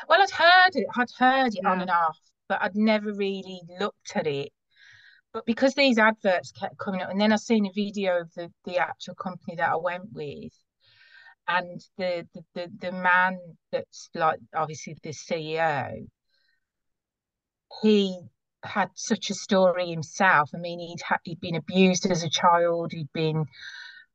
Well, 0.08 0.20
I'd 0.20 0.30
heard 0.30 0.74
it, 0.74 0.86
I'd 0.96 1.10
heard 1.18 1.54
it 1.54 1.60
yeah. 1.62 1.70
on 1.70 1.80
and 1.80 1.90
off, 1.90 2.18
but 2.48 2.62
I'd 2.62 2.76
never 2.76 3.12
really 3.12 3.60
looked 3.80 4.16
at 4.16 4.26
it. 4.26 4.52
But 5.32 5.44
because 5.46 5.74
these 5.74 5.98
adverts 5.98 6.52
kept 6.52 6.78
coming 6.78 7.02
up, 7.02 7.10
and 7.10 7.20
then 7.20 7.32
I 7.32 7.36
seen 7.36 7.66
a 7.66 7.72
video 7.74 8.20
of 8.20 8.32
the, 8.34 8.50
the 8.64 8.78
actual 8.78 9.14
company 9.14 9.56
that 9.56 9.70
I 9.70 9.76
went 9.76 10.12
with, 10.12 10.52
and 11.46 11.80
the, 11.96 12.26
the 12.34 12.42
the 12.54 12.72
the 12.78 12.92
man 12.92 13.38
that's 13.72 14.10
like 14.14 14.38
obviously 14.54 14.96
the 15.02 15.10
CEO, 15.10 16.06
he 17.82 18.20
had 18.62 18.90
such 18.94 19.30
a 19.30 19.34
story 19.34 19.90
himself. 19.90 20.50
I 20.54 20.58
mean, 20.58 20.80
he'd 20.80 21.02
had, 21.06 21.18
he'd 21.24 21.40
been 21.40 21.56
abused 21.56 22.06
as 22.06 22.22
a 22.22 22.30
child. 22.30 22.92
He'd 22.92 23.12
been 23.12 23.46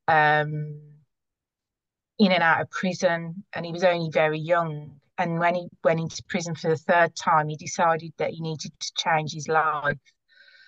um, 0.07 0.81
in 2.19 2.31
and 2.31 2.43
out 2.43 2.61
of 2.61 2.69
prison, 2.69 3.43
and 3.53 3.65
he 3.65 3.71
was 3.71 3.83
only 3.83 4.09
very 4.11 4.39
young. 4.39 4.99
And 5.17 5.39
when 5.39 5.55
he 5.55 5.67
went 5.83 5.99
into 5.99 6.23
prison 6.27 6.55
for 6.55 6.69
the 6.69 6.75
third 6.75 7.15
time, 7.15 7.47
he 7.47 7.55
decided 7.55 8.13
that 8.17 8.31
he 8.31 8.41
needed 8.41 8.71
to 8.79 8.91
change 8.97 9.33
his 9.33 9.47
life. 9.47 9.97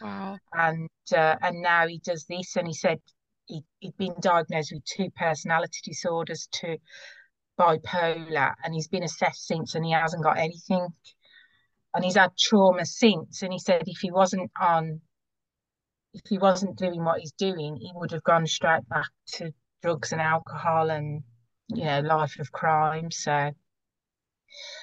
Wow! 0.01 0.37
And 0.53 0.89
uh, 1.15 1.35
and 1.41 1.61
now 1.61 1.87
he 1.87 1.99
does 1.99 2.25
this, 2.25 2.55
and 2.55 2.67
he 2.67 2.73
said 2.73 2.99
he, 3.47 3.63
he'd 3.79 3.97
been 3.97 4.15
diagnosed 4.19 4.71
with 4.73 4.83
two 4.85 5.09
personality 5.15 5.79
disorders, 5.83 6.47
to 6.53 6.77
bipolar, 7.59 8.53
and 8.63 8.73
he's 8.73 8.87
been 8.87 9.03
assessed 9.03 9.47
since, 9.47 9.75
and 9.75 9.85
he 9.85 9.91
hasn't 9.91 10.23
got 10.23 10.37
anything. 10.37 10.87
And 11.95 12.03
he's 12.03 12.17
had 12.17 12.37
trauma 12.37 12.85
since, 12.85 13.41
and 13.41 13.53
he 13.53 13.59
said 13.59 13.83
if 13.87 13.99
he 13.99 14.11
wasn't 14.11 14.51
on, 14.59 14.99
if 16.13 16.23
he 16.27 16.37
wasn't 16.37 16.77
doing 16.77 17.03
what 17.05 17.21
he's 17.21 17.31
doing, 17.31 17.77
he 17.77 17.91
would 17.95 18.11
have 18.11 18.23
gone 18.23 18.45
straight 18.45 18.87
back 18.89 19.09
to 19.35 19.53
drugs 19.81 20.11
and 20.11 20.19
alcohol 20.19 20.89
and 20.89 21.23
you 21.69 21.85
know 21.85 22.01
life 22.01 22.37
of 22.39 22.51
crime. 22.51 23.11
So, 23.11 23.51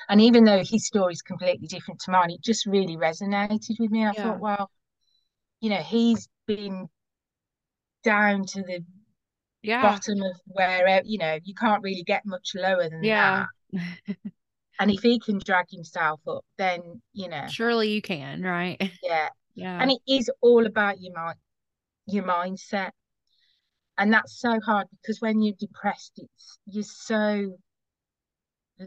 and 0.08 0.20
even 0.22 0.44
though 0.44 0.62
his 0.64 0.86
story 0.86 1.12
is 1.12 1.20
completely 1.20 1.66
different 1.66 2.00
to 2.00 2.10
mine, 2.10 2.30
it 2.30 2.42
just 2.42 2.64
really 2.64 2.96
resonated 2.96 3.78
with 3.78 3.90
me. 3.90 4.06
I 4.06 4.12
yeah. 4.16 4.22
thought, 4.22 4.40
well, 4.40 4.70
you 5.60 5.68
know, 5.68 5.82
he's 5.82 6.28
been 6.46 6.88
down 8.02 8.46
to 8.46 8.62
the 8.62 8.82
yeah. 9.62 9.82
bottom 9.82 10.22
of 10.22 10.40
where 10.46 11.02
you 11.04 11.18
know 11.18 11.38
you 11.44 11.54
can't 11.54 11.82
really 11.82 12.04
get 12.04 12.24
much 12.24 12.52
lower 12.54 12.88
than 12.88 13.04
yeah. 13.04 13.46
that. 13.72 14.16
and 14.82 14.90
if 14.90 15.02
he 15.02 15.18
can 15.20 15.38
drag 15.38 15.66
himself 15.70 16.20
up, 16.26 16.44
then 16.58 17.00
you 17.12 17.28
know 17.28 17.46
surely 17.48 17.92
you 17.92 18.02
can, 18.02 18.42
right? 18.42 18.80
Yeah, 19.02 19.28
yeah. 19.54 19.80
And 19.80 19.92
it 19.92 20.00
is 20.08 20.30
all 20.40 20.66
about 20.66 21.00
your 21.00 21.14
mind, 21.14 21.38
your 22.06 22.24
mindset, 22.24 22.90
and 23.96 24.12
that's 24.12 24.40
so 24.40 24.58
hard 24.60 24.88
because 24.90 25.20
when 25.20 25.40
you're 25.40 25.54
depressed, 25.58 26.12
it's 26.16 26.58
you're 26.66 26.82
so 26.82 27.56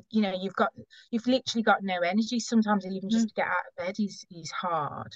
you 0.09 0.21
know 0.21 0.33
you've 0.41 0.55
got 0.55 0.71
you've 1.11 1.27
literally 1.27 1.63
got 1.63 1.81
no 1.81 1.99
energy 1.99 2.39
sometimes 2.39 2.85
even 2.85 3.09
just 3.09 3.27
mm. 3.27 3.29
to 3.29 3.33
get 3.35 3.47
out 3.47 3.53
of 3.69 3.85
bed 3.85 3.95
is 3.97 4.25
is 4.29 4.51
hard 4.51 5.15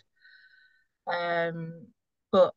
um 1.08 1.88
but 2.32 2.54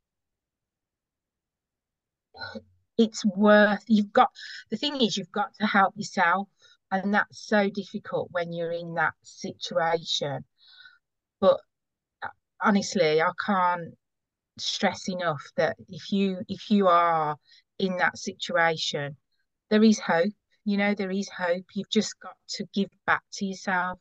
it's 2.97 3.25
worth 3.25 3.83
you've 3.89 4.13
got 4.13 4.29
the 4.71 4.77
thing 4.77 5.01
is 5.01 5.17
you've 5.17 5.33
got 5.33 5.53
to 5.55 5.67
help 5.67 5.95
yourself 5.97 6.47
and 6.93 7.15
that's 7.15 7.49
so 7.49 7.69
difficult 7.71 8.29
when 8.31 8.53
you're 8.53 8.73
in 8.73 8.95
that 8.95 9.15
situation. 9.23 10.45
But 11.41 11.61
uh, 12.23 12.29
honestly 12.63 13.21
i 13.21 13.31
can't 13.45 13.95
stress 14.59 15.09
enough 15.09 15.43
that 15.57 15.77
if 15.89 16.13
you 16.13 16.39
if 16.49 16.71
you 16.71 16.87
are 16.87 17.37
in 17.79 17.97
that 17.97 18.17
situation 18.19 19.17
there 19.71 19.83
is 19.83 19.99
hope 19.99 20.33
you 20.65 20.77
know 20.77 20.95
there 20.95 21.11
is 21.11 21.29
hope. 21.29 21.65
You've 21.75 21.91
just 21.91 22.21
got 22.21 22.37
to 22.51 22.65
give 22.73 22.91
back 23.07 23.23
to 23.35 23.47
yourself 23.47 23.99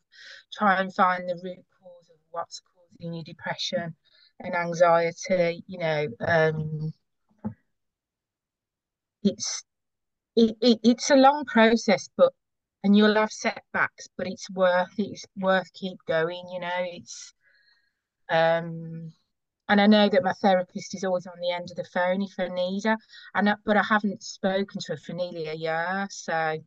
try 0.52 0.80
and 0.80 0.94
find 0.94 1.28
the 1.28 1.40
root 1.42 1.64
cause 1.80 2.10
of 2.10 2.20
what's 2.30 2.60
causing 2.60 3.14
your 3.14 3.24
depression 3.24 3.96
and 4.38 4.54
anxiety 4.54 5.64
you 5.66 5.78
know 5.78 6.06
um 6.20 6.92
it's 9.24 9.64
it, 10.36 10.56
it, 10.60 10.80
it's 10.82 11.10
a 11.10 11.16
long 11.16 11.44
process, 11.44 12.08
but 12.16 12.32
and 12.84 12.96
you'll 12.96 13.14
have 13.14 13.30
setbacks, 13.30 14.08
but 14.16 14.26
it's 14.26 14.50
worth 14.50 14.98
it. 14.98 15.10
It's 15.12 15.26
worth 15.36 15.72
keep 15.72 15.98
going. 16.06 16.44
You 16.52 16.60
know, 16.60 16.68
it's 16.78 17.32
um, 18.30 19.12
and 19.68 19.80
I 19.80 19.86
know 19.86 20.08
that 20.08 20.24
my 20.24 20.32
therapist 20.42 20.94
is 20.94 21.04
always 21.04 21.26
on 21.26 21.38
the 21.40 21.52
end 21.52 21.70
of 21.70 21.76
the 21.76 21.84
phone 21.84 22.22
if 22.22 22.32
I 22.38 22.48
need 22.48 22.84
her, 22.84 22.96
and 23.34 23.48
I, 23.48 23.54
but 23.64 23.76
I 23.76 23.82
haven't 23.82 24.22
spoken 24.22 24.80
to 24.80 24.92
her 24.92 24.96
for 24.96 25.12
nearly 25.12 25.46
a 25.46 25.54
year, 25.54 26.06
so 26.10 26.58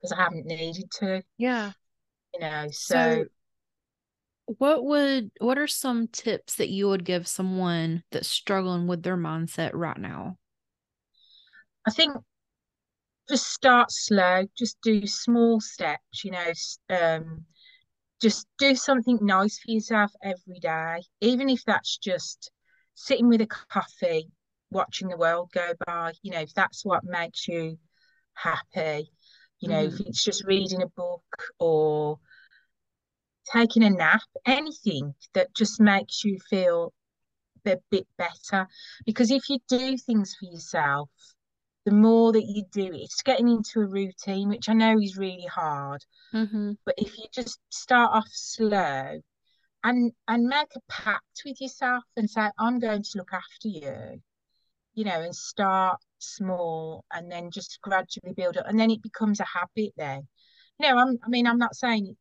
because 0.00 0.12
I 0.12 0.22
haven't 0.22 0.46
needed 0.46 0.90
to. 1.00 1.22
Yeah. 1.36 1.72
You 2.34 2.40
know, 2.40 2.66
so, 2.70 2.94
so 2.94 3.24
what 4.58 4.84
would 4.84 5.30
what 5.40 5.58
are 5.58 5.66
some 5.66 6.08
tips 6.08 6.56
that 6.56 6.68
you 6.68 6.88
would 6.88 7.04
give 7.04 7.28
someone 7.28 8.02
that's 8.10 8.28
struggling 8.28 8.86
with 8.86 9.02
their 9.02 9.16
mindset 9.16 9.70
right 9.74 9.98
now? 9.98 10.36
I 11.86 11.90
think 11.90 12.16
just 13.28 13.46
start 13.46 13.90
slow, 13.90 14.44
just 14.56 14.78
do 14.82 15.06
small 15.06 15.60
steps, 15.60 16.24
you 16.24 16.30
know, 16.30 16.52
um, 16.90 17.44
just 18.20 18.46
do 18.58 18.74
something 18.74 19.18
nice 19.22 19.58
for 19.58 19.70
yourself 19.70 20.10
every 20.22 20.58
day, 20.60 21.02
even 21.20 21.48
if 21.48 21.62
that's 21.64 21.98
just 21.98 22.50
sitting 22.94 23.28
with 23.28 23.40
a 23.40 23.46
coffee, 23.46 24.28
watching 24.70 25.08
the 25.08 25.16
world 25.16 25.50
go 25.52 25.72
by, 25.86 26.12
you 26.22 26.32
know, 26.32 26.40
if 26.40 26.52
that's 26.54 26.84
what 26.84 27.04
makes 27.04 27.46
you 27.46 27.78
happy, 28.34 29.10
you 29.60 29.68
know, 29.68 29.86
mm-hmm. 29.86 29.94
if 29.94 30.06
it's 30.06 30.24
just 30.24 30.44
reading 30.44 30.82
a 30.82 30.88
book 30.88 31.22
or 31.58 32.18
taking 33.52 33.82
a 33.84 33.90
nap, 33.90 34.22
anything 34.46 35.14
that 35.34 35.54
just 35.54 35.80
makes 35.80 36.24
you 36.24 36.38
feel 36.50 36.92
a 37.66 37.76
bit 37.90 38.06
better. 38.16 38.66
Because 39.04 39.30
if 39.30 39.48
you 39.48 39.58
do 39.68 39.96
things 39.96 40.34
for 40.38 40.46
yourself, 40.46 41.10
the 41.88 41.94
more 41.94 42.32
that 42.32 42.44
you 42.44 42.64
do 42.70 42.84
it, 42.84 43.00
it's 43.00 43.22
getting 43.22 43.48
into 43.48 43.80
a 43.80 43.86
routine, 43.86 44.50
which 44.50 44.68
I 44.68 44.74
know 44.74 44.98
is 45.00 45.16
really 45.16 45.46
hard. 45.46 46.04
Mm-hmm. 46.34 46.72
But 46.84 46.96
if 46.98 47.16
you 47.16 47.24
just 47.32 47.58
start 47.70 48.10
off 48.12 48.28
slow 48.30 49.20
and 49.82 50.12
and 50.26 50.44
make 50.44 50.68
a 50.76 50.80
pact 50.90 51.44
with 51.46 51.58
yourself 51.62 52.04
and 52.14 52.28
say, 52.28 52.50
I'm 52.58 52.78
going 52.78 53.02
to 53.02 53.10
look 53.18 53.32
after 53.32 53.68
you, 53.68 54.20
you 54.92 55.04
know, 55.04 55.18
and 55.18 55.34
start 55.34 55.98
small 56.18 57.06
and 57.10 57.32
then 57.32 57.50
just 57.50 57.78
gradually 57.80 58.34
build 58.34 58.58
up. 58.58 58.66
And 58.68 58.78
then 58.78 58.90
it 58.90 59.02
becomes 59.02 59.40
a 59.40 59.46
habit 59.46 59.94
then. 59.96 60.28
You 60.78 60.90
know, 60.90 60.98
I'm 60.98 61.18
I 61.24 61.28
mean, 61.30 61.46
I'm 61.46 61.58
not 61.58 61.74
saying 61.74 62.14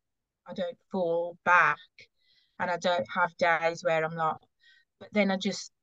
I 0.48 0.54
don't 0.54 0.78
fall 0.94 1.38
back 1.44 1.76
and 2.58 2.72
I 2.72 2.78
don't 2.78 3.08
have 3.14 3.36
days 3.36 3.84
where 3.84 4.06
I'm 4.06 4.16
not, 4.16 4.42
but 4.98 5.10
then 5.12 5.30
I 5.30 5.36
just 5.36 5.74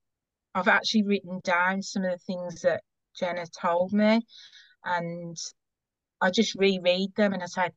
I've 0.55 0.69
actually 0.69 1.03
written 1.03 1.41
down 1.45 1.83
some 1.83 2.05
of 2.05 2.13
the 2.13 2.19
things 2.19 2.63
that 2.63 2.83
Jenna 3.19 3.47
told 3.47 3.93
me. 3.93 4.21
And 4.85 5.37
I 6.21 6.31
just 6.31 6.55
reread 6.55 7.15
them 7.17 7.33
and 7.33 7.43
I 7.43 7.47
said, 7.47 7.73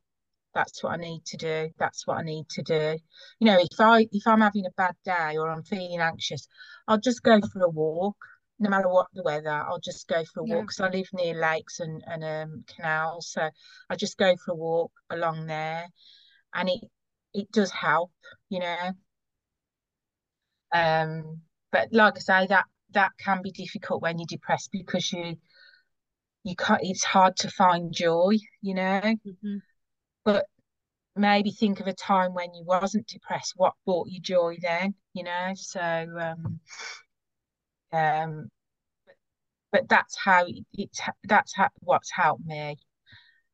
that's 0.54 0.82
what 0.82 0.94
I 0.94 0.96
need 0.96 1.24
to 1.26 1.36
do. 1.36 1.70
That's 1.78 2.06
what 2.06 2.18
I 2.18 2.22
need 2.22 2.48
to 2.50 2.62
do. 2.62 2.98
You 3.38 3.46
know, 3.46 3.58
if 3.60 3.78
I 3.78 4.08
if 4.10 4.26
I'm 4.26 4.40
having 4.40 4.66
a 4.66 4.70
bad 4.76 4.96
day 5.04 5.36
or 5.36 5.48
I'm 5.50 5.62
feeling 5.62 6.00
anxious, 6.00 6.48
I'll 6.86 6.98
just 6.98 7.22
go 7.22 7.40
for 7.52 7.62
a 7.62 7.68
walk. 7.68 8.16
No 8.58 8.70
matter 8.70 8.88
what 8.88 9.06
the 9.14 9.22
weather, 9.22 9.50
I'll 9.50 9.78
just 9.78 10.08
go 10.08 10.24
for 10.24 10.40
a 10.40 10.44
yeah. 10.44 10.56
walk 10.56 10.64
because 10.64 10.80
I 10.80 10.88
live 10.88 11.06
near 11.12 11.34
lakes 11.34 11.78
and, 11.78 12.02
and 12.06 12.24
um, 12.24 12.64
canals. 12.66 13.30
So 13.30 13.48
I 13.88 13.96
just 13.96 14.18
go 14.18 14.34
for 14.44 14.52
a 14.52 14.56
walk 14.56 14.90
along 15.10 15.46
there 15.46 15.86
and 16.54 16.68
it 16.68 16.80
it 17.34 17.52
does 17.52 17.70
help, 17.70 18.10
you 18.48 18.60
know. 18.60 18.92
Um, 20.74 21.42
but 21.70 21.88
like 21.92 22.16
I 22.16 22.20
say, 22.20 22.46
that 22.48 22.64
that 22.92 23.12
can 23.18 23.42
be 23.42 23.50
difficult 23.50 24.02
when 24.02 24.18
you're 24.18 24.26
depressed 24.28 24.70
because 24.72 25.12
you 25.12 25.36
you 26.44 26.54
can't 26.56 26.80
it's 26.82 27.04
hard 27.04 27.36
to 27.36 27.50
find 27.50 27.92
joy 27.92 28.36
you 28.62 28.74
know? 28.74 29.00
Mm-hmm. 29.02 29.56
but 30.24 30.46
maybe 31.16 31.50
think 31.50 31.80
of 31.80 31.86
a 31.86 31.92
time 31.92 32.32
when 32.32 32.54
you 32.54 32.64
wasn't 32.64 33.06
depressed 33.06 33.54
what 33.56 33.74
brought 33.84 34.08
you 34.08 34.20
joy 34.20 34.56
then 34.62 34.94
you 35.14 35.24
know? 35.24 35.52
So 35.54 35.80
um 35.80 36.60
um 37.92 38.48
but, 39.06 39.14
but 39.72 39.88
that's 39.88 40.16
how 40.16 40.46
it's 40.72 41.00
that's 41.24 41.54
how, 41.54 41.68
what's 41.80 42.10
helped 42.10 42.44
me. 42.46 42.76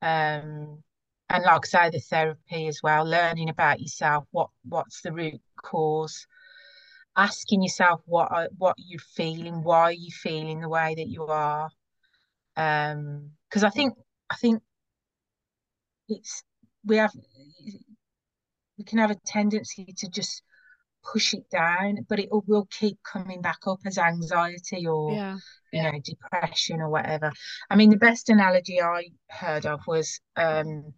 Um 0.02 0.82
and 1.30 1.44
like 1.44 1.64
I 1.64 1.66
say 1.66 1.90
the 1.90 2.00
therapy 2.00 2.68
as 2.68 2.80
well 2.82 3.04
learning 3.04 3.48
about 3.48 3.80
yourself 3.80 4.24
what 4.30 4.50
what's 4.68 5.00
the 5.00 5.12
root 5.12 5.40
cause 5.62 6.26
asking 7.16 7.62
yourself 7.62 8.02
what 8.06 8.30
are, 8.32 8.48
what 8.58 8.76
you're 8.78 9.00
feeling, 9.16 9.62
why 9.62 9.80
are 9.82 9.92
you 9.92 10.10
feeling 10.12 10.60
the 10.60 10.68
way 10.68 10.94
that 10.96 11.08
you 11.08 11.26
are, 11.26 11.70
Um, 12.56 13.32
because 13.48 13.64
I 13.64 13.70
think 13.70 13.94
I 14.30 14.36
think 14.36 14.62
it's 16.08 16.42
we 16.84 16.96
have 16.96 17.12
we 18.78 18.84
can 18.84 18.98
have 18.98 19.10
a 19.10 19.16
tendency 19.26 19.86
to 19.98 20.08
just 20.08 20.42
push 21.12 21.34
it 21.34 21.48
down, 21.50 21.98
but 22.08 22.18
it 22.18 22.28
will 22.30 22.66
keep 22.70 22.98
coming 23.04 23.42
back 23.42 23.60
up 23.66 23.80
as 23.86 23.98
anxiety 23.98 24.86
or 24.86 25.16
Yeah. 25.16 25.36
you 25.72 25.82
know 25.82 25.92
depression 26.04 26.80
or 26.80 26.90
whatever. 26.90 27.32
I 27.70 27.76
mean, 27.76 27.90
the 27.90 27.96
best 27.96 28.28
analogy 28.30 28.80
I 28.82 29.10
heard 29.30 29.66
of 29.66 29.80
was 29.86 30.20
um, 30.36 30.94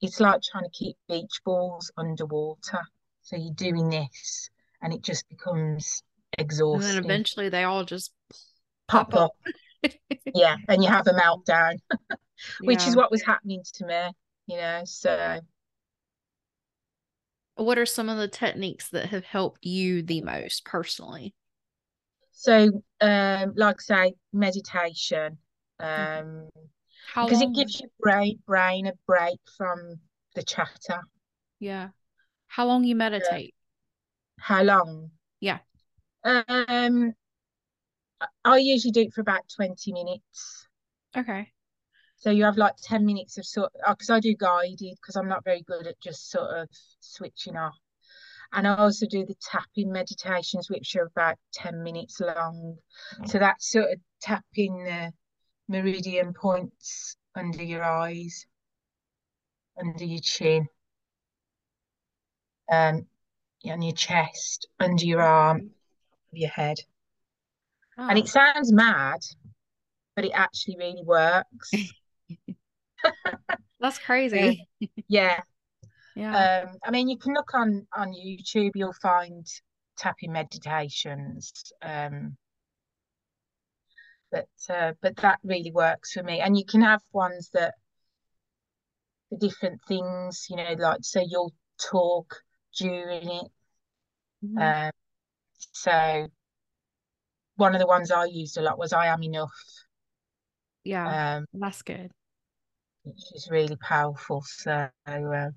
it's 0.00 0.20
like 0.20 0.42
trying 0.42 0.64
to 0.64 0.70
keep 0.70 0.96
beach 1.08 1.40
balls 1.44 1.92
underwater. 1.96 2.82
So 3.22 3.36
you're 3.36 3.54
doing 3.54 3.90
this, 3.90 4.50
and 4.82 4.92
it 4.92 5.02
just 5.02 5.28
becomes 5.28 6.02
exhausting. 6.38 6.88
And 6.88 6.96
then 6.96 7.04
eventually 7.04 7.48
they 7.48 7.64
all 7.64 7.84
just 7.84 8.12
Pop 8.88 9.14
up. 9.14 9.32
yeah, 10.34 10.56
and 10.68 10.82
you 10.82 10.88
have 10.90 11.06
a 11.06 11.12
meltdown, 11.12 11.78
which 12.60 12.86
is 12.86 12.94
what 12.96 13.10
was 13.10 13.22
happening 13.22 13.62
to 13.74 13.86
me, 13.86 14.10
you 14.46 14.56
know. 14.56 14.82
So 14.84 15.40
What 17.54 17.78
are 17.78 17.86
some 17.86 18.08
of 18.08 18.18
the 18.18 18.28
techniques 18.28 18.90
that 18.90 19.06
have 19.06 19.24
helped 19.24 19.64
you 19.64 20.02
the 20.02 20.20
most 20.20 20.64
personally? 20.64 21.34
so 22.32 22.82
um, 23.00 23.52
like 23.56 23.76
I 23.78 23.82
say, 23.82 24.14
meditation. 24.32 25.38
Um, 25.78 26.48
How 27.12 27.26
because 27.26 27.40
it 27.40 27.54
gives 27.54 27.80
your 27.80 27.90
brain 28.00 28.38
brain 28.46 28.86
a 28.88 28.92
break 29.06 29.38
from 29.56 30.00
the 30.34 30.42
chatter. 30.42 31.00
Yeah. 31.60 31.90
How 32.48 32.66
long 32.66 32.84
you 32.84 32.96
meditate? 32.96 33.54
How 34.42 34.62
long? 34.64 35.10
Yeah. 35.40 35.60
Um, 36.24 37.14
I- 38.44 38.58
usually 38.58 38.90
do 38.90 39.02
it 39.02 39.14
for 39.14 39.20
about 39.20 39.48
20 39.54 39.92
minutes. 39.92 40.66
Okay. 41.16 41.52
So 42.16 42.30
you 42.30 42.44
have 42.44 42.56
like 42.56 42.74
10 42.82 43.06
minutes 43.06 43.38
of 43.38 43.46
sort 43.46 43.72
because 43.88 44.10
I 44.10 44.20
do 44.20 44.34
guided 44.34 44.96
because 45.00 45.16
I'm 45.16 45.28
not 45.28 45.44
very 45.44 45.62
good 45.62 45.86
at 45.86 46.00
just 46.00 46.30
sort 46.30 46.50
of 46.56 46.68
switching 47.00 47.56
off. 47.56 47.78
And 48.52 48.66
I 48.66 48.76
also 48.76 49.06
do 49.06 49.24
the 49.24 49.36
tapping 49.40 49.92
meditations, 49.92 50.68
which 50.68 50.94
are 50.96 51.06
about 51.06 51.38
10 51.54 51.82
minutes 51.82 52.20
long. 52.20 52.76
So 53.26 53.38
that's 53.38 53.70
sort 53.70 53.92
of 53.92 54.00
tapping 54.20 54.84
the 54.84 55.12
meridian 55.68 56.34
points 56.34 57.16
under 57.34 57.62
your 57.62 57.82
eyes, 57.82 58.44
under 59.80 60.04
your 60.04 60.20
chin, 60.20 60.68
um, 62.70 63.06
on 63.70 63.82
your 63.82 63.94
chest, 63.94 64.68
under 64.80 65.04
your 65.04 65.22
arm, 65.22 65.70
of 66.32 66.38
your 66.38 66.50
head. 66.50 66.78
And 67.96 68.18
Oh, 68.18 68.20
it 68.20 68.28
sounds 68.28 68.72
mad, 68.72 69.20
but 70.16 70.24
it 70.24 70.32
actually 70.34 70.76
really 70.78 71.02
works. 71.04 71.70
that's 73.80 73.98
crazy. 73.98 74.66
Yeah. 75.08 75.40
Yeah. 76.14 76.64
Um, 76.66 76.76
I 76.84 76.90
mean, 76.90 77.08
you 77.08 77.18
can 77.18 77.34
look 77.34 77.54
on 77.54 77.86
on 77.96 78.12
YouTube, 78.12 78.72
you'll 78.74 78.94
find 78.94 79.46
tapping 79.96 80.32
meditations. 80.32 81.72
Um, 81.80 82.36
but 84.30 84.48
uh, 84.68 84.92
but 85.00 85.16
that 85.16 85.38
really 85.42 85.70
works 85.70 86.12
for 86.12 86.22
me. 86.22 86.40
And 86.40 86.56
you 86.56 86.64
can 86.64 86.82
have 86.82 87.00
ones 87.12 87.50
that 87.54 87.74
the 89.30 89.36
different 89.38 89.80
things, 89.88 90.46
you 90.50 90.56
know, 90.56 90.74
like 90.78 91.00
so 91.02 91.22
you'll 91.26 91.54
talk 91.90 92.42
during 92.76 93.30
it. 93.30 93.48
Mhm. 94.44 94.60
Um, 94.60 94.90
so 95.72 96.28
one 97.56 97.74
of 97.74 97.80
the 97.80 97.86
ones 97.86 98.10
I 98.10 98.24
used 98.26 98.56
a 98.56 98.62
lot 98.62 98.78
was 98.78 98.92
I 98.92 99.06
Am 99.06 99.22
Enough, 99.22 99.52
Yeah. 100.84 101.36
um, 101.38 101.46
That's 101.52 101.82
good. 101.82 102.10
which 103.04 103.32
is 103.34 103.48
really 103.50 103.76
powerful. 103.76 104.42
So 104.42 104.88
uh, 105.06 105.50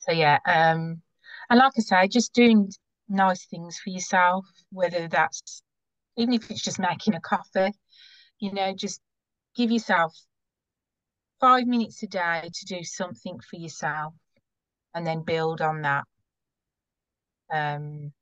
so 0.00 0.12
yeah, 0.12 0.38
um, 0.46 1.02
and 1.48 1.58
like 1.58 1.72
I 1.76 1.80
say, 1.80 2.08
just 2.08 2.32
doing 2.32 2.70
nice 3.08 3.46
things 3.46 3.78
for 3.78 3.90
yourself, 3.90 4.46
whether 4.70 5.08
that's 5.08 5.62
even 6.16 6.34
if 6.34 6.50
it's 6.50 6.62
just 6.62 6.78
making 6.78 7.14
a 7.14 7.20
coffee, 7.20 7.72
you 8.38 8.52
know, 8.52 8.74
just 8.74 9.00
give 9.56 9.70
yourself 9.70 10.14
five 11.40 11.66
minutes 11.66 12.02
a 12.02 12.06
day 12.06 12.50
to 12.52 12.66
do 12.66 12.84
something 12.84 13.38
for 13.40 13.56
yourself 13.56 14.14
and 14.94 15.06
then 15.06 15.22
build 15.22 15.60
on 15.60 15.82
that. 15.82 16.04
Um, 17.52 18.12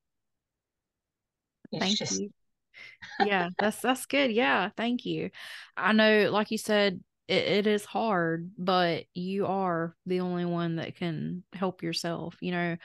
it's 1.72 1.80
Thank 1.80 1.98
just 1.98 2.20
you. 2.20 2.30
Yeah, 3.18 3.50
that's 3.58 3.80
that's 3.80 4.06
good. 4.06 4.30
Yeah, 4.30 4.70
thank 4.76 5.04
you. 5.04 5.30
I 5.76 5.92
know, 5.92 6.30
like 6.30 6.50
you 6.50 6.58
said, 6.58 7.00
it, 7.26 7.44
it 7.44 7.66
is 7.66 7.84
hard, 7.84 8.50
but 8.56 9.04
you 9.14 9.46
are 9.46 9.94
the 10.06 10.20
only 10.20 10.44
one 10.44 10.76
that 10.76 10.96
can 10.96 11.42
help 11.52 11.82
yourself, 11.82 12.36
you 12.40 12.52
know. 12.52 12.76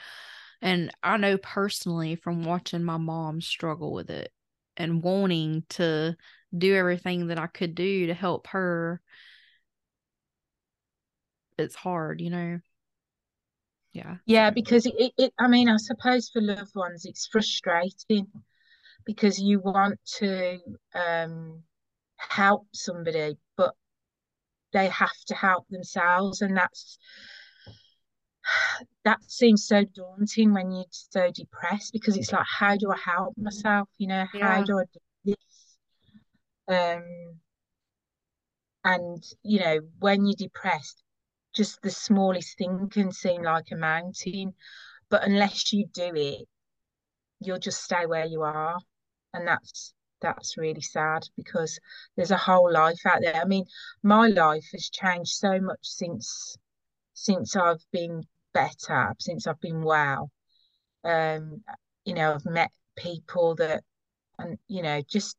And 0.62 0.92
I 1.04 1.18
know 1.18 1.38
personally 1.38 2.16
from 2.16 2.44
watching 2.44 2.84
my 2.84 2.98
mom 2.98 3.42
struggle 3.42 3.94
with 3.94 4.10
it 4.10 4.32
and 4.78 5.04
wanting 5.04 5.66
to 5.70 6.16
do 6.58 6.76
everything 6.76 7.28
that 7.28 7.40
I 7.40 7.48
could 7.48 7.76
do 7.76 8.08
to 8.08 8.14
help 8.14 8.48
her, 8.48 9.02
it's 11.58 11.76
hard, 11.76 12.22
you 12.22 12.30
know. 12.30 12.60
Yeah. 13.94 14.18
yeah, 14.26 14.50
because 14.50 14.86
it, 14.86 14.96
it, 14.98 15.14
it 15.18 15.34
I 15.40 15.48
mean, 15.48 15.70
I 15.70 15.78
suppose 15.78 16.30
for 16.30 16.42
loved 16.42 16.76
ones 16.76 17.06
it's 17.06 17.28
frustrating 17.28 18.28
because 19.06 19.40
you 19.40 19.60
want 19.60 20.00
to 20.18 20.60
um 20.96 21.64
help 22.18 22.68
somebody, 22.74 23.38
but 23.58 23.76
they 24.72 24.88
have 24.90 25.18
to 25.28 25.36
help 25.36 25.68
themselves, 25.70 26.42
and 26.42 26.58
that's 26.58 26.98
that 29.06 29.20
seems 29.28 29.68
so 29.68 29.84
daunting 29.84 30.54
when 30.54 30.72
you're 30.72 30.86
so 30.90 31.32
depressed 31.32 31.94
because 31.94 32.18
it's 32.18 32.32
like, 32.32 32.46
how 32.60 32.76
do 32.76 32.92
I 32.92 32.98
help 32.98 33.36
myself? 33.38 33.88
You 33.98 34.08
know, 34.08 34.26
how 34.42 34.64
do 34.64 34.80
I 34.80 34.84
do 34.94 35.00
this? 35.26 35.78
Um, 36.68 37.40
and 38.84 39.24
you 39.44 39.60
know, 39.60 39.80
when 40.00 40.26
you're 40.26 40.36
depressed, 40.38 41.03
just 41.54 41.82
the 41.82 41.92
smallest 41.92 42.58
thing 42.58 42.90
can 42.90 43.12
seem 43.12 43.44
like 43.44 43.72
a 43.72 43.76
mountain, 43.76 44.54
but 45.10 45.24
unless 45.24 45.72
you 45.74 45.88
do 45.94 46.12
it, 46.16 46.48
you'll 47.40 47.60
just 47.60 47.84
stay 47.84 48.06
where 48.06 48.26
you 48.26 48.42
are, 48.44 48.78
and 49.34 49.48
that's 49.48 49.94
that's 50.22 50.58
really 50.58 50.82
sad 50.82 51.28
because 51.36 51.80
there's 52.16 52.32
a 52.32 52.38
whole 52.38 52.72
life 52.72 53.00
out 53.06 53.20
there. 53.22 53.36
I 53.36 53.46
mean, 53.46 53.66
my 54.02 54.28
life 54.28 54.66
has 54.72 54.90
changed 54.90 55.32
so 55.32 55.60
much 55.60 55.80
since 55.82 56.58
since 57.14 57.56
I've 57.56 57.84
been 57.92 58.24
better, 58.54 59.14
since 59.20 59.48
I've 59.48 59.60
been 59.62 59.84
well. 59.84 60.32
Um, 61.04 61.64
you 62.06 62.14
know, 62.14 62.34
I've 62.34 62.46
met 62.46 62.72
people 62.96 63.56
that, 63.56 63.84
and 64.40 64.58
you 64.68 64.82
know, 64.82 65.02
just 65.10 65.38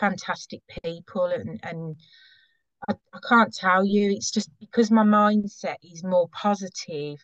fantastic 0.00 0.62
people, 0.82 1.26
and 1.26 1.60
and 1.62 1.96
I, 2.88 2.94
I 3.12 3.18
can't 3.28 3.54
tell 3.54 3.84
you. 3.84 4.10
It's 4.10 4.30
just 4.30 4.50
because 4.60 4.90
my 4.90 5.04
mindset 5.04 5.76
is 5.82 6.02
more 6.02 6.28
positive. 6.32 7.18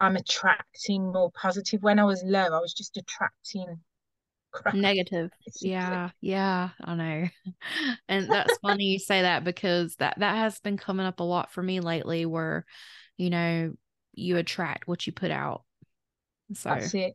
I'm 0.00 0.16
attracting 0.16 1.12
more 1.12 1.30
positive. 1.32 1.82
When 1.82 1.98
I 1.98 2.04
was 2.04 2.22
low, 2.24 2.46
I 2.46 2.60
was 2.60 2.72
just 2.72 2.96
attracting 2.96 3.80
crap, 4.50 4.74
Negative. 4.74 5.30
Yeah, 5.60 6.10
yeah, 6.20 6.70
I 6.82 6.94
know. 6.94 7.28
And 8.08 8.28
that's 8.30 8.58
funny 8.58 8.84
you 8.84 8.98
say 8.98 9.22
that 9.22 9.44
because 9.44 9.94
that 9.96 10.18
that 10.18 10.36
has 10.36 10.58
been 10.60 10.76
coming 10.76 11.06
up 11.06 11.20
a 11.20 11.24
lot 11.24 11.52
for 11.52 11.62
me 11.62 11.80
lately 11.80 12.26
where, 12.26 12.64
you 13.16 13.30
know, 13.30 13.72
you 14.12 14.36
attract 14.36 14.88
what 14.88 15.06
you 15.06 15.12
put 15.12 15.30
out. 15.30 15.62
So, 16.54 16.70
That's 16.70 16.94
it. 16.94 17.14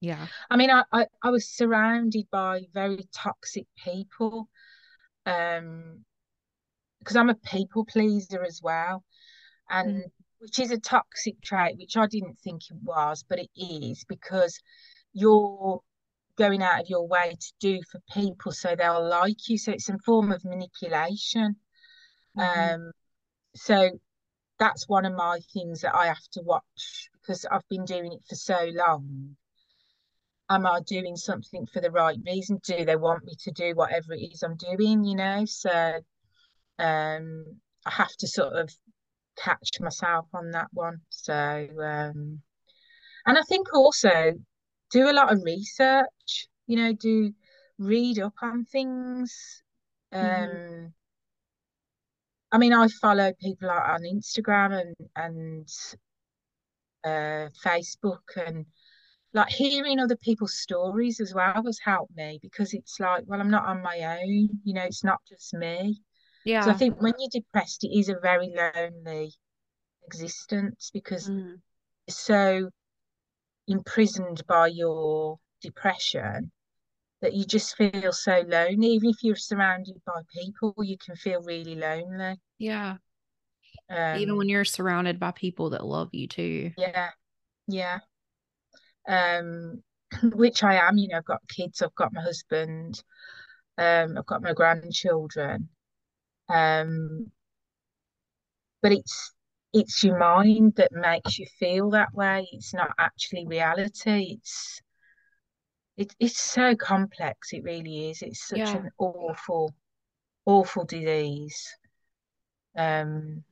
yeah. 0.00 0.26
I 0.48 0.56
mean, 0.56 0.70
I, 0.70 0.84
I, 0.92 1.06
I 1.22 1.30
was 1.30 1.48
surrounded 1.48 2.26
by 2.30 2.62
very 2.72 3.06
toxic 3.14 3.66
people. 3.84 4.48
Um, 5.26 6.04
because 7.00 7.16
I'm 7.16 7.30
a 7.30 7.34
people 7.34 7.84
pleaser 7.86 8.44
as 8.44 8.60
well. 8.62 9.04
and 9.70 9.92
Mm, 9.92 10.10
which 10.40 10.58
is 10.58 10.70
a 10.70 10.78
toxic 10.80 11.40
trait, 11.42 11.78
which 11.78 11.96
I 11.96 12.06
didn't 12.06 12.38
think 12.40 12.62
it 12.70 12.78
was, 12.82 13.24
but 13.28 13.38
it 13.40 13.50
is 13.56 14.04
because 14.08 14.60
you're 15.12 15.80
going 16.38 16.62
out 16.62 16.80
of 16.82 16.88
your 16.90 17.06
way 17.08 17.36
to 17.38 17.52
do 17.60 17.80
for 17.90 18.00
people 18.14 18.52
so 18.52 18.74
they'll 18.76 19.06
like 19.08 19.48
you. 19.48 19.58
So 19.58 19.72
it's 19.72 19.88
a 19.90 19.98
form 20.04 20.32
of 20.32 20.44
manipulation. 20.44 21.56
mhm. 22.34 22.74
Um, 22.76 22.92
so 23.56 23.90
that's 24.58 24.88
one 24.88 25.06
of 25.06 25.14
my 25.14 25.40
things 25.52 25.82
that 25.82 25.94
I 25.94 26.06
have 26.06 26.28
to 26.32 26.42
watch 26.42 27.10
because 27.14 27.46
I've 27.50 27.68
been 27.68 27.84
doing 27.86 28.12
it 28.12 28.24
for 28.28 28.36
so 28.36 28.70
long. 28.74 29.36
Am 30.50 30.66
I 30.66 30.80
doing 30.80 31.16
something 31.16 31.64
for 31.66 31.80
the 31.80 31.90
right 31.90 32.18
reason? 32.26 32.60
Do 32.62 32.84
they 32.84 32.96
want 32.96 33.24
me 33.24 33.34
to 33.36 33.50
do 33.52 33.74
whatever 33.74 34.12
it 34.12 34.20
is 34.20 34.42
I'm 34.42 34.56
doing, 34.56 35.02
you 35.04 35.16
know? 35.16 35.44
So 35.46 36.04
um 36.80 37.46
I 37.86 37.90
have 37.92 38.14
to 38.18 38.26
sort 38.28 38.54
of 38.54 38.70
catch 39.38 39.80
myself 39.80 40.26
on 40.34 40.50
that 40.52 40.68
one. 40.72 41.00
So, 41.10 41.34
um, 41.34 42.42
and 43.26 43.38
I 43.38 43.42
think 43.48 43.72
also 43.74 44.34
do 44.90 45.10
a 45.10 45.12
lot 45.12 45.32
of 45.32 45.42
research, 45.44 46.48
you 46.66 46.76
know, 46.76 46.92
do 46.92 47.34
read 47.78 48.18
up 48.20 48.34
on 48.42 48.64
things. 48.66 49.62
Mhm. 50.12 50.86
Um, 50.86 50.94
I 52.52 52.58
mean, 52.58 52.72
I 52.72 52.88
follow 52.88 53.32
people 53.40 53.70
on 53.70 54.02
Instagram 54.02 54.80
and 54.80 54.96
and 55.16 55.68
uh, 57.04 57.48
Facebook 57.64 58.36
and 58.36 58.66
like 59.32 59.48
hearing 59.50 60.00
other 60.00 60.16
people's 60.16 60.58
stories 60.58 61.20
as 61.20 61.34
well 61.34 61.62
has 61.64 61.78
helped 61.84 62.14
me 62.16 62.38
because 62.42 62.74
it's 62.74 62.98
like, 63.00 63.24
well, 63.26 63.40
I'm 63.40 63.50
not 63.50 63.66
on 63.66 63.82
my 63.82 64.18
own, 64.20 64.48
you 64.64 64.74
know, 64.74 64.82
it's 64.82 65.04
not 65.04 65.20
just 65.28 65.54
me. 65.54 66.02
Yeah. 66.44 66.62
So 66.62 66.70
I 66.70 66.74
think 66.74 67.00
when 67.00 67.14
you're 67.18 67.28
depressed, 67.30 67.84
it 67.84 67.96
is 67.96 68.08
a 68.08 68.16
very 68.20 68.52
lonely 68.54 69.32
existence 70.06 70.90
because 70.92 71.28
mm. 71.28 71.44
you're 71.44 71.58
so 72.08 72.70
imprisoned 73.68 74.46
by 74.46 74.68
your 74.68 75.38
depression 75.60 76.50
that 77.20 77.34
you 77.34 77.44
just 77.44 77.76
feel 77.76 78.12
so 78.12 78.42
lonely. 78.48 78.88
Even 78.88 79.10
if 79.10 79.22
you're 79.22 79.36
surrounded 79.36 79.96
by 80.06 80.22
people, 80.32 80.74
you 80.78 80.96
can 80.96 81.16
feel 81.16 81.42
really 81.42 81.74
lonely. 81.74 82.36
Yeah. 82.58 82.96
Um, 83.90 84.18
Even 84.18 84.36
when 84.36 84.48
you're 84.48 84.64
surrounded 84.64 85.20
by 85.20 85.32
people 85.32 85.70
that 85.70 85.84
love 85.84 86.10
you 86.12 86.26
too. 86.26 86.72
Yeah. 86.78 87.10
Yeah. 87.66 87.98
Um, 89.08 89.82
which 90.34 90.62
I 90.62 90.76
am, 90.76 90.96
you 90.96 91.08
know, 91.08 91.18
I've 91.18 91.24
got 91.24 91.40
kids, 91.48 91.82
I've 91.82 91.94
got 91.94 92.12
my 92.12 92.22
husband, 92.22 93.02
um, 93.78 94.16
I've 94.18 94.26
got 94.26 94.42
my 94.42 94.52
grandchildren. 94.52 95.68
Um, 96.50 97.30
but 98.82 98.92
it's 98.92 99.32
it's 99.72 100.02
your 100.02 100.18
mind 100.18 100.74
that 100.76 100.90
makes 100.92 101.38
you 101.38 101.46
feel 101.58 101.90
that 101.90 102.12
way. 102.12 102.48
It's 102.52 102.74
not 102.74 102.90
actually 102.98 103.46
reality. 103.46 104.36
It's 104.38 104.80
it, 105.96 106.14
it's 106.18 106.40
so 106.40 106.74
complex. 106.74 107.52
It 107.52 107.62
really 107.62 108.10
is. 108.10 108.22
It's 108.22 108.46
such 108.48 108.58
Yeah. 108.58 108.78
an 108.78 108.90
awful, 108.98 109.74
awful 110.46 110.84
disease. 110.84 111.76
Um, 112.76 113.44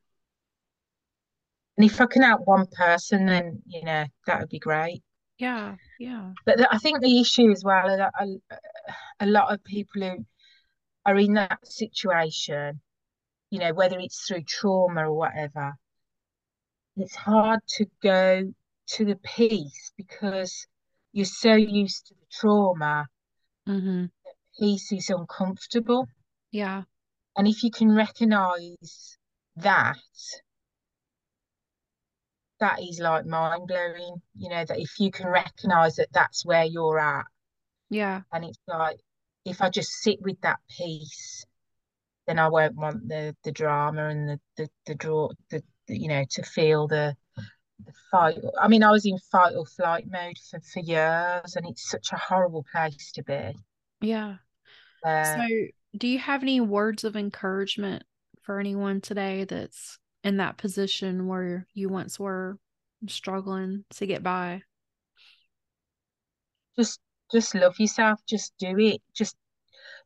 and 1.76 1.86
if 1.86 2.00
I 2.00 2.06
can 2.06 2.22
help 2.22 2.42
one 2.46 2.66
person, 2.66 3.26
then 3.26 3.62
you 3.66 3.84
know 3.84 4.06
that 4.26 4.40
would 4.40 4.48
be 4.48 4.58
great. 4.58 5.02
Yeah, 5.38 5.76
yeah. 5.98 6.32
But 6.44 6.58
the, 6.58 6.72
I 6.72 6.78
think 6.78 7.00
the 7.00 7.20
issue 7.20 7.50
as 7.50 7.62
well 7.62 7.96
that 7.96 8.12
a, 8.18 8.56
a 9.20 9.26
lot 9.26 9.52
of 9.52 9.62
people 9.64 10.02
who 10.02 10.24
are 11.04 11.18
in 11.18 11.34
that 11.34 11.58
situation, 11.66 12.80
you 13.50 13.58
know, 13.58 13.72
whether 13.72 13.98
it's 13.98 14.26
through 14.26 14.42
trauma 14.42 15.08
or 15.08 15.14
whatever, 15.14 15.74
it's 16.96 17.14
hard 17.14 17.60
to 17.76 17.86
go 18.02 18.52
to 18.88 19.04
the 19.04 19.16
peace 19.16 19.92
because 19.96 20.66
you're 21.12 21.24
so 21.24 21.54
used 21.54 22.06
to 22.06 22.14
the 22.14 22.26
trauma 22.30 23.06
mm-hmm. 23.68 24.02
that 24.02 24.34
peace 24.58 24.92
is 24.92 25.10
uncomfortable. 25.10 26.06
Yeah. 26.50 26.82
And 27.36 27.46
if 27.46 27.62
you 27.62 27.70
can 27.70 27.94
recognize 27.94 29.16
that, 29.56 29.96
that 32.60 32.82
is 32.82 32.98
like 32.98 33.26
mind 33.26 33.68
blowing, 33.68 34.16
you 34.36 34.48
know, 34.48 34.64
that 34.64 34.80
if 34.80 34.98
you 34.98 35.10
can 35.10 35.28
recognize 35.28 35.96
that 35.96 36.08
that's 36.12 36.44
where 36.44 36.64
you're 36.64 36.98
at. 36.98 37.26
Yeah. 37.90 38.22
And 38.32 38.44
it's 38.44 38.58
like, 38.66 38.98
if 39.44 39.62
I 39.62 39.70
just 39.70 39.92
sit 39.92 40.20
with 40.20 40.40
that 40.40 40.58
peace, 40.68 41.46
then 42.28 42.38
I 42.38 42.48
won't 42.48 42.76
want 42.76 43.08
the 43.08 43.34
the 43.42 43.50
drama 43.50 44.08
and 44.08 44.28
the 44.28 44.40
the, 44.58 44.68
the 44.86 44.94
draw 44.94 45.30
the, 45.50 45.62
the 45.88 45.98
you 45.98 46.08
know 46.08 46.24
to 46.30 46.42
feel 46.42 46.86
the 46.86 47.16
the 47.84 47.92
fight. 48.10 48.36
I 48.60 48.68
mean, 48.68 48.82
I 48.82 48.90
was 48.90 49.06
in 49.06 49.18
fight 49.32 49.54
or 49.56 49.64
flight 49.64 50.04
mode 50.10 50.36
for, 50.50 50.60
for 50.60 50.80
years, 50.80 51.56
and 51.56 51.66
it's 51.66 51.90
such 51.90 52.12
a 52.12 52.16
horrible 52.16 52.64
place 52.70 53.12
to 53.12 53.22
be. 53.24 53.54
Yeah. 54.00 54.36
Uh, 55.04 55.36
so, 55.36 55.46
do 55.96 56.06
you 56.06 56.18
have 56.18 56.42
any 56.42 56.60
words 56.60 57.04
of 57.04 57.16
encouragement 57.16 58.04
for 58.42 58.60
anyone 58.60 59.00
today 59.00 59.44
that's 59.44 59.98
in 60.24 60.36
that 60.36 60.58
position 60.58 61.28
where 61.28 61.66
you 61.72 61.88
once 61.88 62.18
were 62.18 62.58
struggling 63.06 63.84
to 63.90 64.06
get 64.06 64.22
by? 64.22 64.62
Just, 66.76 67.00
just 67.32 67.54
love 67.54 67.78
yourself. 67.78 68.20
Just 68.28 68.52
do 68.58 68.76
it. 68.78 69.00
Just 69.14 69.36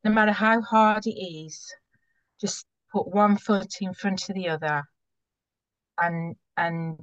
no 0.04 0.10
matter 0.10 0.32
how 0.32 0.60
hard 0.60 1.06
it 1.06 1.18
is, 1.18 1.72
just 2.42 2.66
put 2.92 3.08
one 3.08 3.38
foot 3.38 3.76
in 3.80 3.94
front 3.94 4.28
of 4.28 4.34
the 4.34 4.50
other, 4.50 4.82
and 5.98 6.36
and 6.58 6.98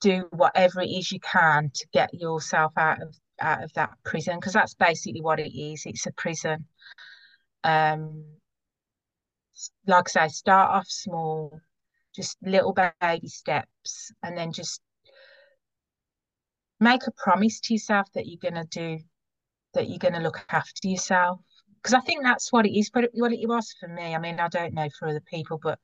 do 0.00 0.28
whatever 0.30 0.80
it 0.80 0.88
is 0.88 1.12
you 1.12 1.20
can 1.20 1.70
to 1.74 1.86
get 1.92 2.14
yourself 2.14 2.72
out 2.76 3.02
of 3.02 3.14
out 3.40 3.62
of 3.62 3.72
that 3.74 3.90
prison 4.04 4.36
because 4.38 4.52
that's 4.52 4.74
basically 4.74 5.20
what 5.20 5.40
it 5.40 5.52
is. 5.54 5.82
It's 5.84 6.06
a 6.06 6.12
prison. 6.12 6.66
Um, 7.64 8.24
like 9.86 10.08
I 10.16 10.28
say, 10.28 10.32
start 10.32 10.70
off 10.70 10.86
small, 10.88 11.60
just 12.14 12.36
little 12.42 12.74
baby 13.00 13.28
steps, 13.28 14.12
and 14.22 14.36
then 14.36 14.52
just 14.52 14.80
make 16.80 17.06
a 17.06 17.12
promise 17.12 17.60
to 17.60 17.74
yourself 17.74 18.06
that 18.14 18.26
you're 18.26 18.50
gonna 18.50 18.66
do, 18.66 18.98
that 19.74 19.88
you're 19.88 19.98
gonna 19.98 20.20
look 20.20 20.44
after 20.48 20.88
yourself. 20.88 21.40
Because 21.84 21.94
I 21.94 22.00
think 22.00 22.22
that's 22.22 22.50
what 22.50 22.64
it 22.64 22.74
is. 22.74 22.88
But 22.88 23.10
what 23.12 23.30
it 23.34 23.46
was 23.46 23.76
for 23.78 23.88
me, 23.88 24.14
I 24.14 24.18
mean, 24.18 24.40
I 24.40 24.48
don't 24.48 24.72
know 24.72 24.88
for 24.98 25.06
other 25.06 25.20
people, 25.20 25.60
but 25.62 25.78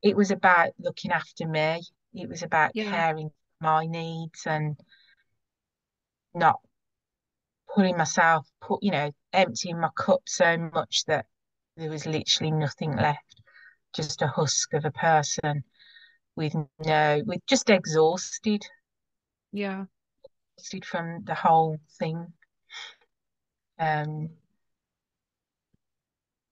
it 0.00 0.16
was 0.16 0.30
about 0.30 0.70
looking 0.78 1.10
after 1.10 1.44
me. 1.48 1.82
It 2.14 2.28
was 2.28 2.44
about 2.44 2.70
Yeah. 2.72 2.84
caring 2.84 3.30
for 3.30 3.64
my 3.64 3.86
needs 3.86 4.46
and 4.46 4.78
not 6.34 6.60
putting 7.74 7.96
myself, 7.96 8.46
put 8.60 8.80
you 8.80 8.92
know, 8.92 9.10
emptying 9.32 9.80
my 9.80 9.90
cup 9.96 10.20
so 10.26 10.56
much 10.72 11.04
that 11.06 11.26
there 11.76 11.90
was 11.90 12.06
literally 12.06 12.52
nothing 12.52 12.94
left, 12.94 13.42
just 13.92 14.22
a 14.22 14.28
husk 14.28 14.72
of 14.72 14.84
a 14.84 14.92
person 14.92 15.64
with 16.36 16.54
no, 16.84 17.22
with 17.26 17.44
just 17.46 17.70
exhausted, 17.70 18.62
Yeah. 19.52 19.86
exhausted 20.56 20.84
from 20.84 21.24
the 21.24 21.34
whole 21.34 21.76
thing. 21.98 22.32
Um, 23.78 24.30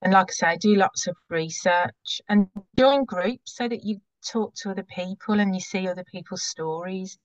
and 0.04 0.12
like 0.12 0.28
I 0.30 0.32
say, 0.32 0.56
do 0.58 0.74
lots 0.76 1.06
of 1.06 1.16
research 1.30 2.20
and 2.28 2.48
join 2.78 3.04
groups 3.04 3.56
so 3.56 3.66
that 3.68 3.84
you 3.84 4.00
talk 4.24 4.54
to 4.56 4.70
other 4.70 4.84
people 4.84 5.40
and 5.40 5.54
you 5.54 5.60
see 5.60 5.88
other 5.88 6.04
people's 6.04 6.44
stories 6.44 7.18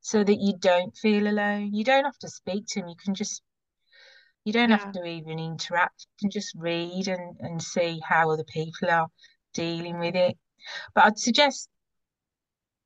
so 0.00 0.22
that 0.24 0.40
you 0.40 0.54
don't 0.58 0.96
feel 0.96 1.26
alone. 1.26 1.72
You 1.72 1.84
don't 1.84 2.04
have 2.04 2.18
to 2.18 2.28
speak 2.28 2.66
to 2.68 2.80
them, 2.80 2.88
you 2.88 2.96
can 3.02 3.14
just 3.14 3.42
you 4.44 4.52
don't 4.52 4.70
Yeah. 4.70 4.78
have 4.78 4.92
to 4.92 5.04
even 5.04 5.38
interact. 5.40 6.06
You 6.20 6.28
can 6.28 6.30
just 6.30 6.54
read 6.56 7.08
and, 7.08 7.36
and 7.40 7.60
see 7.62 8.00
how 8.08 8.30
other 8.30 8.44
people 8.44 8.90
are 8.90 9.08
dealing 9.54 9.98
with 9.98 10.14
it. 10.14 10.38
But 10.94 11.04
I'd 11.04 11.18
suggest 11.18 11.68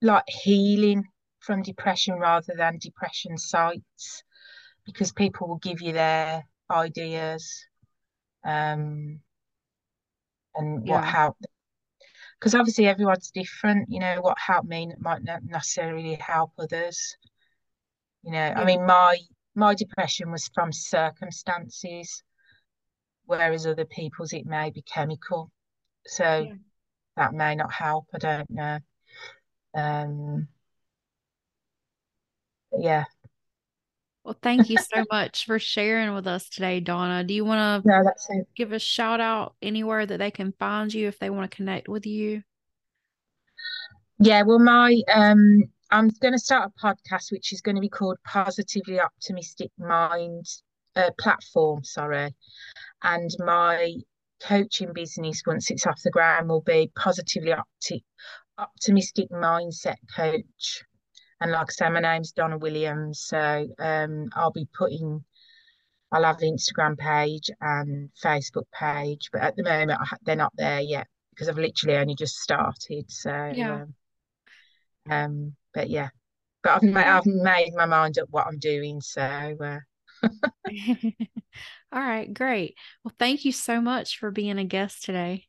like 0.02 0.24
healing 0.26 1.04
from 1.40 1.62
depression 1.62 2.14
rather 2.18 2.54
than 2.56 2.78
depression 2.78 3.36
sites 3.36 4.22
because 4.86 5.12
people 5.12 5.48
will 5.48 5.58
give 5.58 5.82
you 5.82 5.92
their 5.92 6.44
ideas 6.70 7.66
um 8.44 9.20
and 10.54 10.82
what 10.86 11.04
Yeah. 11.04 11.04
helped 11.04 11.46
because 12.38 12.54
obviously 12.54 12.86
everyone's 12.86 13.30
different 13.30 13.88
you 13.90 14.00
know 14.00 14.20
what 14.20 14.38
helped 14.38 14.68
me 14.68 14.92
might 14.98 15.22
not 15.22 15.42
necessarily 15.44 16.14
help 16.14 16.52
others. 16.58 17.16
You 18.22 18.32
know 18.32 18.52
I 18.56 18.64
mean 18.64 18.84
my 18.86 19.18
my 19.54 19.74
depression 19.74 20.30
was 20.30 20.50
from 20.54 20.72
circumstances 20.72 22.22
whereas 23.26 23.66
other 23.66 23.84
people's 23.84 24.32
it 24.32 24.46
may 24.46 24.70
be 24.70 24.82
chemical. 24.82 25.50
So 26.06 26.46
Yeah. 26.46 26.54
that 27.16 27.34
may 27.34 27.54
not 27.54 27.72
help 27.72 28.06
I 28.14 28.18
don't 28.18 28.50
know. 28.50 28.78
Um 29.74 30.48
yeah 32.78 33.04
Well, 34.30 34.38
thank 34.42 34.70
you 34.70 34.76
so 34.78 35.02
much 35.10 35.44
for 35.44 35.58
sharing 35.58 36.14
with 36.14 36.28
us 36.28 36.48
today, 36.48 36.78
Donna. 36.78 37.24
Do 37.24 37.34
you 37.34 37.44
want 37.44 37.82
to 37.82 37.88
no 37.88 38.44
give 38.54 38.70
a 38.70 38.78
shout 38.78 39.18
out 39.18 39.56
anywhere 39.60 40.06
that 40.06 40.18
they 40.18 40.30
can 40.30 40.52
find 40.52 40.94
you 40.94 41.08
if 41.08 41.18
they 41.18 41.30
want 41.30 41.50
to 41.50 41.56
connect 41.56 41.88
with 41.88 42.06
you? 42.06 42.44
Yeah, 44.20 44.42
well, 44.42 44.60
my 44.60 45.02
um, 45.12 45.64
I'm 45.90 46.10
going 46.20 46.34
to 46.34 46.38
start 46.38 46.70
a 46.70 46.86
podcast 46.86 47.32
which 47.32 47.52
is 47.52 47.60
going 47.60 47.74
to 47.74 47.80
be 47.80 47.88
called 47.88 48.18
Positively 48.24 49.00
Optimistic 49.00 49.72
Mind 49.80 50.46
uh, 50.94 51.10
Platform. 51.18 51.82
Sorry, 51.82 52.32
and 53.02 53.30
my 53.40 53.94
coaching 54.40 54.92
business 54.92 55.42
once 55.44 55.72
it's 55.72 55.88
off 55.88 56.00
the 56.04 56.10
ground 56.12 56.48
will 56.48 56.60
be 56.60 56.88
Positively 56.94 57.50
Opti- 57.50 58.04
Optimistic 58.58 59.28
Mindset 59.30 59.96
Coach. 60.14 60.84
And 61.40 61.52
like 61.52 61.68
I 61.70 61.72
say, 61.72 61.88
my 61.90 62.00
name's 62.00 62.32
Donna 62.32 62.58
Williams, 62.58 63.20
so 63.20 63.66
um, 63.78 64.28
I'll 64.34 64.52
be 64.52 64.68
putting. 64.76 65.24
I'll 66.12 66.24
have 66.24 66.40
an 66.42 66.56
Instagram 66.56 66.98
page 66.98 67.50
and 67.60 68.10
Facebook 68.22 68.64
page, 68.72 69.30
but 69.32 69.42
at 69.42 69.56
the 69.56 69.62
moment 69.62 70.00
I 70.00 70.16
they're 70.22 70.36
not 70.36 70.52
there 70.56 70.80
yet 70.80 71.06
because 71.30 71.48
I've 71.48 71.58
literally 71.58 71.96
only 71.98 72.14
just 72.16 72.36
started. 72.36 73.10
So 73.10 73.30
Yeah. 73.30 73.82
um, 73.84 73.94
um, 75.08 75.56
but 75.74 75.88
yeah, 75.90 76.08
but 76.62 76.72
I've 76.76 76.82
ma- 76.92 77.16
I've 77.18 77.26
made 77.26 77.72
my 77.74 77.86
mind 77.86 78.18
up 78.18 78.28
what 78.30 78.46
I'm 78.46 78.58
doing. 78.58 79.00
So 79.00 79.22
uh, 79.22 79.78
All 81.92 82.00
right, 82.00 82.32
great. 82.32 82.76
Well, 83.04 83.14
thank 83.18 83.44
you 83.44 83.52
so 83.52 83.80
much 83.80 84.18
for 84.18 84.30
being 84.30 84.58
a 84.58 84.64
guest 84.64 85.04
today. 85.04 85.46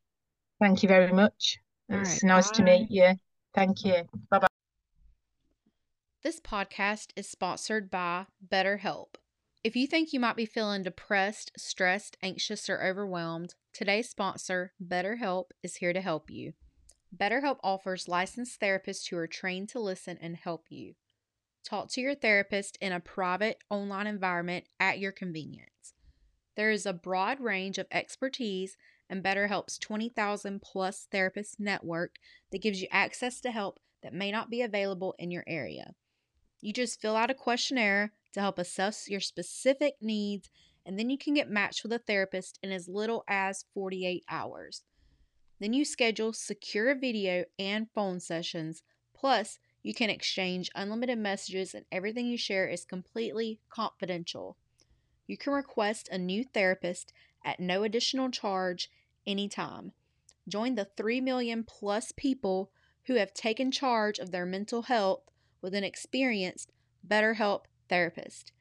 Thank 0.59 0.83
you 0.83 0.89
very 0.89 1.11
much. 1.11 1.57
It's 1.89 2.23
right, 2.23 2.23
nice 2.23 2.49
bye. 2.49 2.55
to 2.55 2.63
meet 2.63 2.89
you. 2.89 3.15
Thank 3.53 3.83
you. 3.83 4.03
Bye 4.29 4.39
bye. 4.39 4.50
This 6.23 6.39
podcast 6.39 7.07
is 7.15 7.27
sponsored 7.27 7.89
by 7.89 8.27
BetterHelp. 8.47 9.15
If 9.63 9.75
you 9.75 9.87
think 9.87 10.13
you 10.13 10.19
might 10.19 10.35
be 10.35 10.45
feeling 10.45 10.83
depressed, 10.83 11.51
stressed, 11.57 12.15
anxious, 12.21 12.69
or 12.69 12.79
overwhelmed, 12.79 13.55
today's 13.73 14.07
sponsor, 14.07 14.71
BetterHelp, 14.79 15.45
is 15.63 15.77
here 15.77 15.93
to 15.93 15.99
help 16.01 16.29
you. 16.29 16.53
BetterHelp 17.15 17.57
offers 17.63 18.07
licensed 18.07 18.61
therapists 18.61 19.09
who 19.09 19.17
are 19.17 19.25
trained 19.25 19.69
to 19.69 19.79
listen 19.79 20.19
and 20.21 20.35
help 20.35 20.65
you. 20.69 20.93
Talk 21.65 21.89
to 21.93 22.01
your 22.01 22.13
therapist 22.13 22.77
in 22.79 22.91
a 22.91 22.99
private 22.99 23.57
online 23.71 24.05
environment 24.05 24.65
at 24.79 24.99
your 24.99 25.11
convenience. 25.11 25.95
There 26.55 26.69
is 26.69 26.85
a 26.85 26.93
broad 26.93 27.39
range 27.39 27.79
of 27.79 27.87
expertise 27.91 28.77
and 29.09 29.23
BetterHelp's 29.23 29.79
20,000 29.79 30.61
plus 30.61 31.07
therapist 31.11 31.59
network 31.59 32.17
that 32.51 32.61
gives 32.61 32.79
you 32.79 32.87
access 32.91 33.41
to 33.41 33.49
help 33.49 33.79
that 34.03 34.13
may 34.13 34.31
not 34.31 34.51
be 34.51 34.61
available 34.61 35.15
in 35.17 35.31
your 35.31 35.43
area. 35.47 35.95
You 36.61 36.73
just 36.73 37.01
fill 37.01 37.15
out 37.15 37.31
a 37.31 37.35
questionnaire 37.35 38.13
to 38.33 38.39
help 38.39 38.59
assess 38.59 39.09
your 39.09 39.19
specific 39.19 39.95
needs, 39.99 40.49
and 40.85 40.97
then 40.97 41.09
you 41.09 41.17
can 41.17 41.33
get 41.33 41.49
matched 41.49 41.83
with 41.83 41.91
a 41.91 41.99
therapist 41.99 42.59
in 42.61 42.71
as 42.71 42.87
little 42.87 43.23
as 43.27 43.65
48 43.73 44.23
hours. 44.29 44.83
Then 45.59 45.73
you 45.73 45.83
schedule 45.83 46.33
secure 46.33 46.95
video 46.95 47.45
and 47.57 47.87
phone 47.93 48.19
sessions. 48.19 48.83
Plus, 49.13 49.59
you 49.83 49.93
can 49.93 50.09
exchange 50.09 50.69
unlimited 50.75 51.17
messages, 51.17 51.73
and 51.73 51.85
everything 51.91 52.27
you 52.27 52.37
share 52.37 52.67
is 52.67 52.85
completely 52.85 53.59
confidential. 53.69 54.55
You 55.25 55.37
can 55.37 55.53
request 55.53 56.09
a 56.11 56.17
new 56.17 56.43
therapist 56.43 57.11
at 57.43 57.59
no 57.59 57.83
additional 57.83 58.29
charge 58.29 58.91
anytime. 59.25 59.93
Join 60.47 60.75
the 60.75 60.85
3 60.85 61.21
million 61.21 61.63
plus 61.63 62.11
people 62.15 62.71
who 63.05 63.15
have 63.15 63.33
taken 63.33 63.71
charge 63.71 64.19
of 64.19 64.31
their 64.31 64.45
mental 64.45 64.83
health 64.83 65.30
with 65.61 65.73
an 65.73 65.83
experienced 65.83 66.71
BetterHelp 67.07 67.65
therapist. 67.89 68.51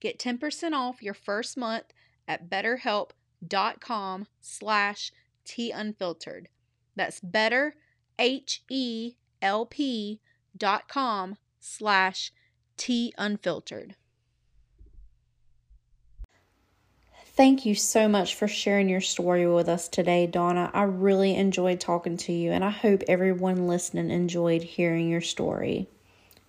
Get 0.00 0.18
10% 0.18 0.72
off 0.72 1.02
your 1.02 1.14
first 1.14 1.56
month 1.56 1.92
at 2.26 2.50
betterhelp.com 2.50 4.26
slash 4.40 5.12
Tea 5.44 5.70
Unfiltered. 5.70 6.48
That's 6.96 7.20
better, 7.20 7.76
H 8.18 8.62
E 8.68 9.14
L 9.40 9.66
P 9.66 10.20
dot 10.56 10.88
com 10.88 11.36
slash 11.58 12.32
Tea 12.76 13.12
Unfiltered. 13.16 13.96
Thank 17.34 17.64
you 17.64 17.74
so 17.74 18.08
much 18.08 18.34
for 18.34 18.46
sharing 18.46 18.90
your 18.90 19.00
story 19.00 19.46
with 19.46 19.66
us 19.66 19.88
today, 19.88 20.26
Donna. 20.26 20.70
I 20.74 20.82
really 20.82 21.34
enjoyed 21.34 21.80
talking 21.80 22.18
to 22.18 22.32
you, 22.32 22.52
and 22.52 22.62
I 22.62 22.68
hope 22.68 23.02
everyone 23.08 23.66
listening 23.66 24.10
enjoyed 24.10 24.62
hearing 24.62 25.08
your 25.08 25.22
story. 25.22 25.88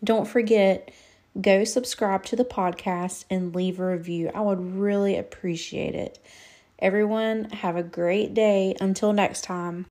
Don't 0.03 0.27
forget, 0.27 0.91
go 1.39 1.63
subscribe 1.63 2.25
to 2.25 2.35
the 2.35 2.45
podcast 2.45 3.25
and 3.29 3.55
leave 3.55 3.79
a 3.79 3.85
review. 3.85 4.31
I 4.33 4.41
would 4.41 4.75
really 4.75 5.17
appreciate 5.17 5.95
it. 5.95 6.19
Everyone, 6.79 7.45
have 7.51 7.77
a 7.77 7.83
great 7.83 8.33
day. 8.33 8.75
Until 8.81 9.13
next 9.13 9.43
time. 9.43 9.81